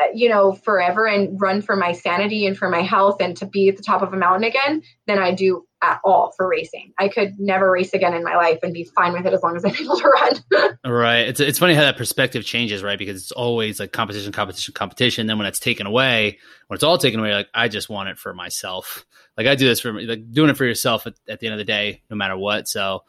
[0.02, 3.46] Uh, you know, forever and run for my sanity and for my health and to
[3.46, 6.94] be at the top of a mountain again than I do at all for racing.
[6.98, 9.56] I could never race again in my life and be fine with it as long
[9.56, 10.78] as I'm able to run.
[10.86, 11.28] Right.
[11.28, 13.00] It's it's funny how that perspective changes, right?
[13.00, 15.28] Because it's always like competition, competition, competition.
[15.28, 18.18] Then when it's taken away, when it's all taken away, like I just want it
[18.18, 19.06] for myself.
[19.38, 21.58] Like I do this for like doing it for yourself at, at the end of
[21.60, 22.68] the day, no matter what.
[22.68, 23.04] So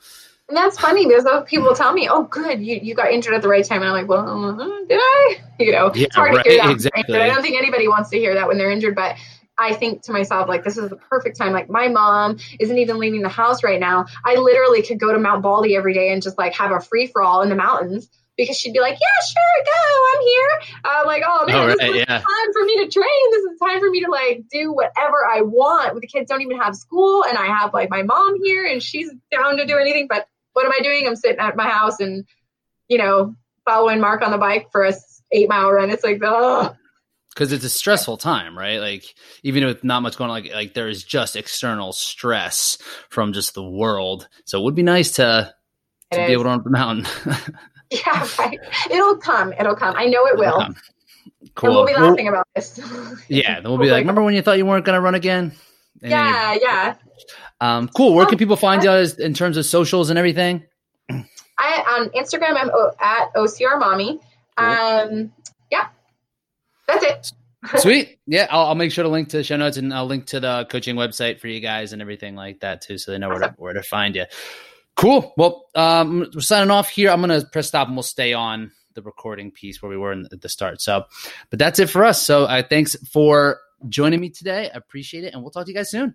[0.49, 3.41] And that's funny because those people tell me, "Oh, good, you, you got injured at
[3.43, 6.35] the right time," and I'm like, "Well, uh, did I?" You know, Yeah, it's hard
[6.35, 6.71] right, to hear that.
[6.71, 7.17] exactly.
[7.19, 8.95] I don't think anybody wants to hear that when they're injured.
[8.97, 9.17] But
[9.57, 11.53] I think to myself, like, this is the perfect time.
[11.53, 14.07] Like, my mom isn't even leaving the house right now.
[14.25, 17.07] I literally could go to Mount Baldy every day and just like have a free
[17.07, 18.11] for all in the mountains.
[18.37, 20.19] Because she'd be like, yeah, sure, go.
[20.19, 20.81] I'm here.
[20.85, 22.05] I'm like, oh man, Oh, this is yeah.
[22.19, 23.31] time for me to train.
[23.31, 26.01] This is time for me to like do whatever I want.
[26.01, 29.09] The kids don't even have school, and I have like my mom here, and she's
[29.31, 30.09] down to do anything.
[30.11, 31.07] But what am I doing?
[31.07, 32.25] I'm sitting at my house and,
[32.89, 33.35] you know,
[33.67, 34.93] following Mark on the bike for a
[35.33, 35.91] eight mile run.
[35.91, 36.75] It's like, oh,
[37.31, 38.79] because it's a stressful time, right?
[38.81, 42.79] Like even with not much going on, like like there is just external stress
[43.11, 44.29] from just the world.
[44.47, 45.53] So it would be nice to
[46.13, 46.33] to It be is.
[46.33, 47.07] able to run up the mountain.
[47.91, 48.59] yeah, right.
[48.91, 49.53] It'll come.
[49.53, 49.95] It'll come.
[49.97, 50.61] I know it will.
[50.61, 50.77] Um,
[51.41, 51.71] And cool.
[51.71, 52.79] we'll be Well, laughing about this.
[53.29, 55.53] yeah, then we'll be like, remember when you thought you weren't going to run again?
[56.03, 56.95] And then you- yeah, yeah.
[57.61, 58.15] Um, cool.
[58.15, 60.65] Where can Oh, people find you in terms of socials and everything?
[61.11, 64.21] I on Instagram I'm o- at OCR Mommy.
[64.57, 65.33] Um,
[65.71, 65.89] yeah,
[66.87, 67.33] that's it.
[67.81, 68.19] Sweet.
[68.27, 70.41] Yeah, I'll, I'll make sure to link to the show notes and I'll link to
[70.41, 73.39] the coaching website for you guys and everything like that too, so they know where
[73.39, 74.27] to, where to find you.
[74.97, 75.33] Cool.
[75.37, 77.11] Well, um, we're signing off here.
[77.11, 80.29] I'm gonna press stop and we'll stay on the recording piece where we were in,
[80.31, 80.81] at the start.
[80.81, 81.05] So,
[81.51, 82.25] but that's it for us.
[82.25, 83.59] So, uh, thanks for
[83.89, 84.71] joining me today.
[84.73, 86.15] I appreciate it, and we'll talk to you guys soon.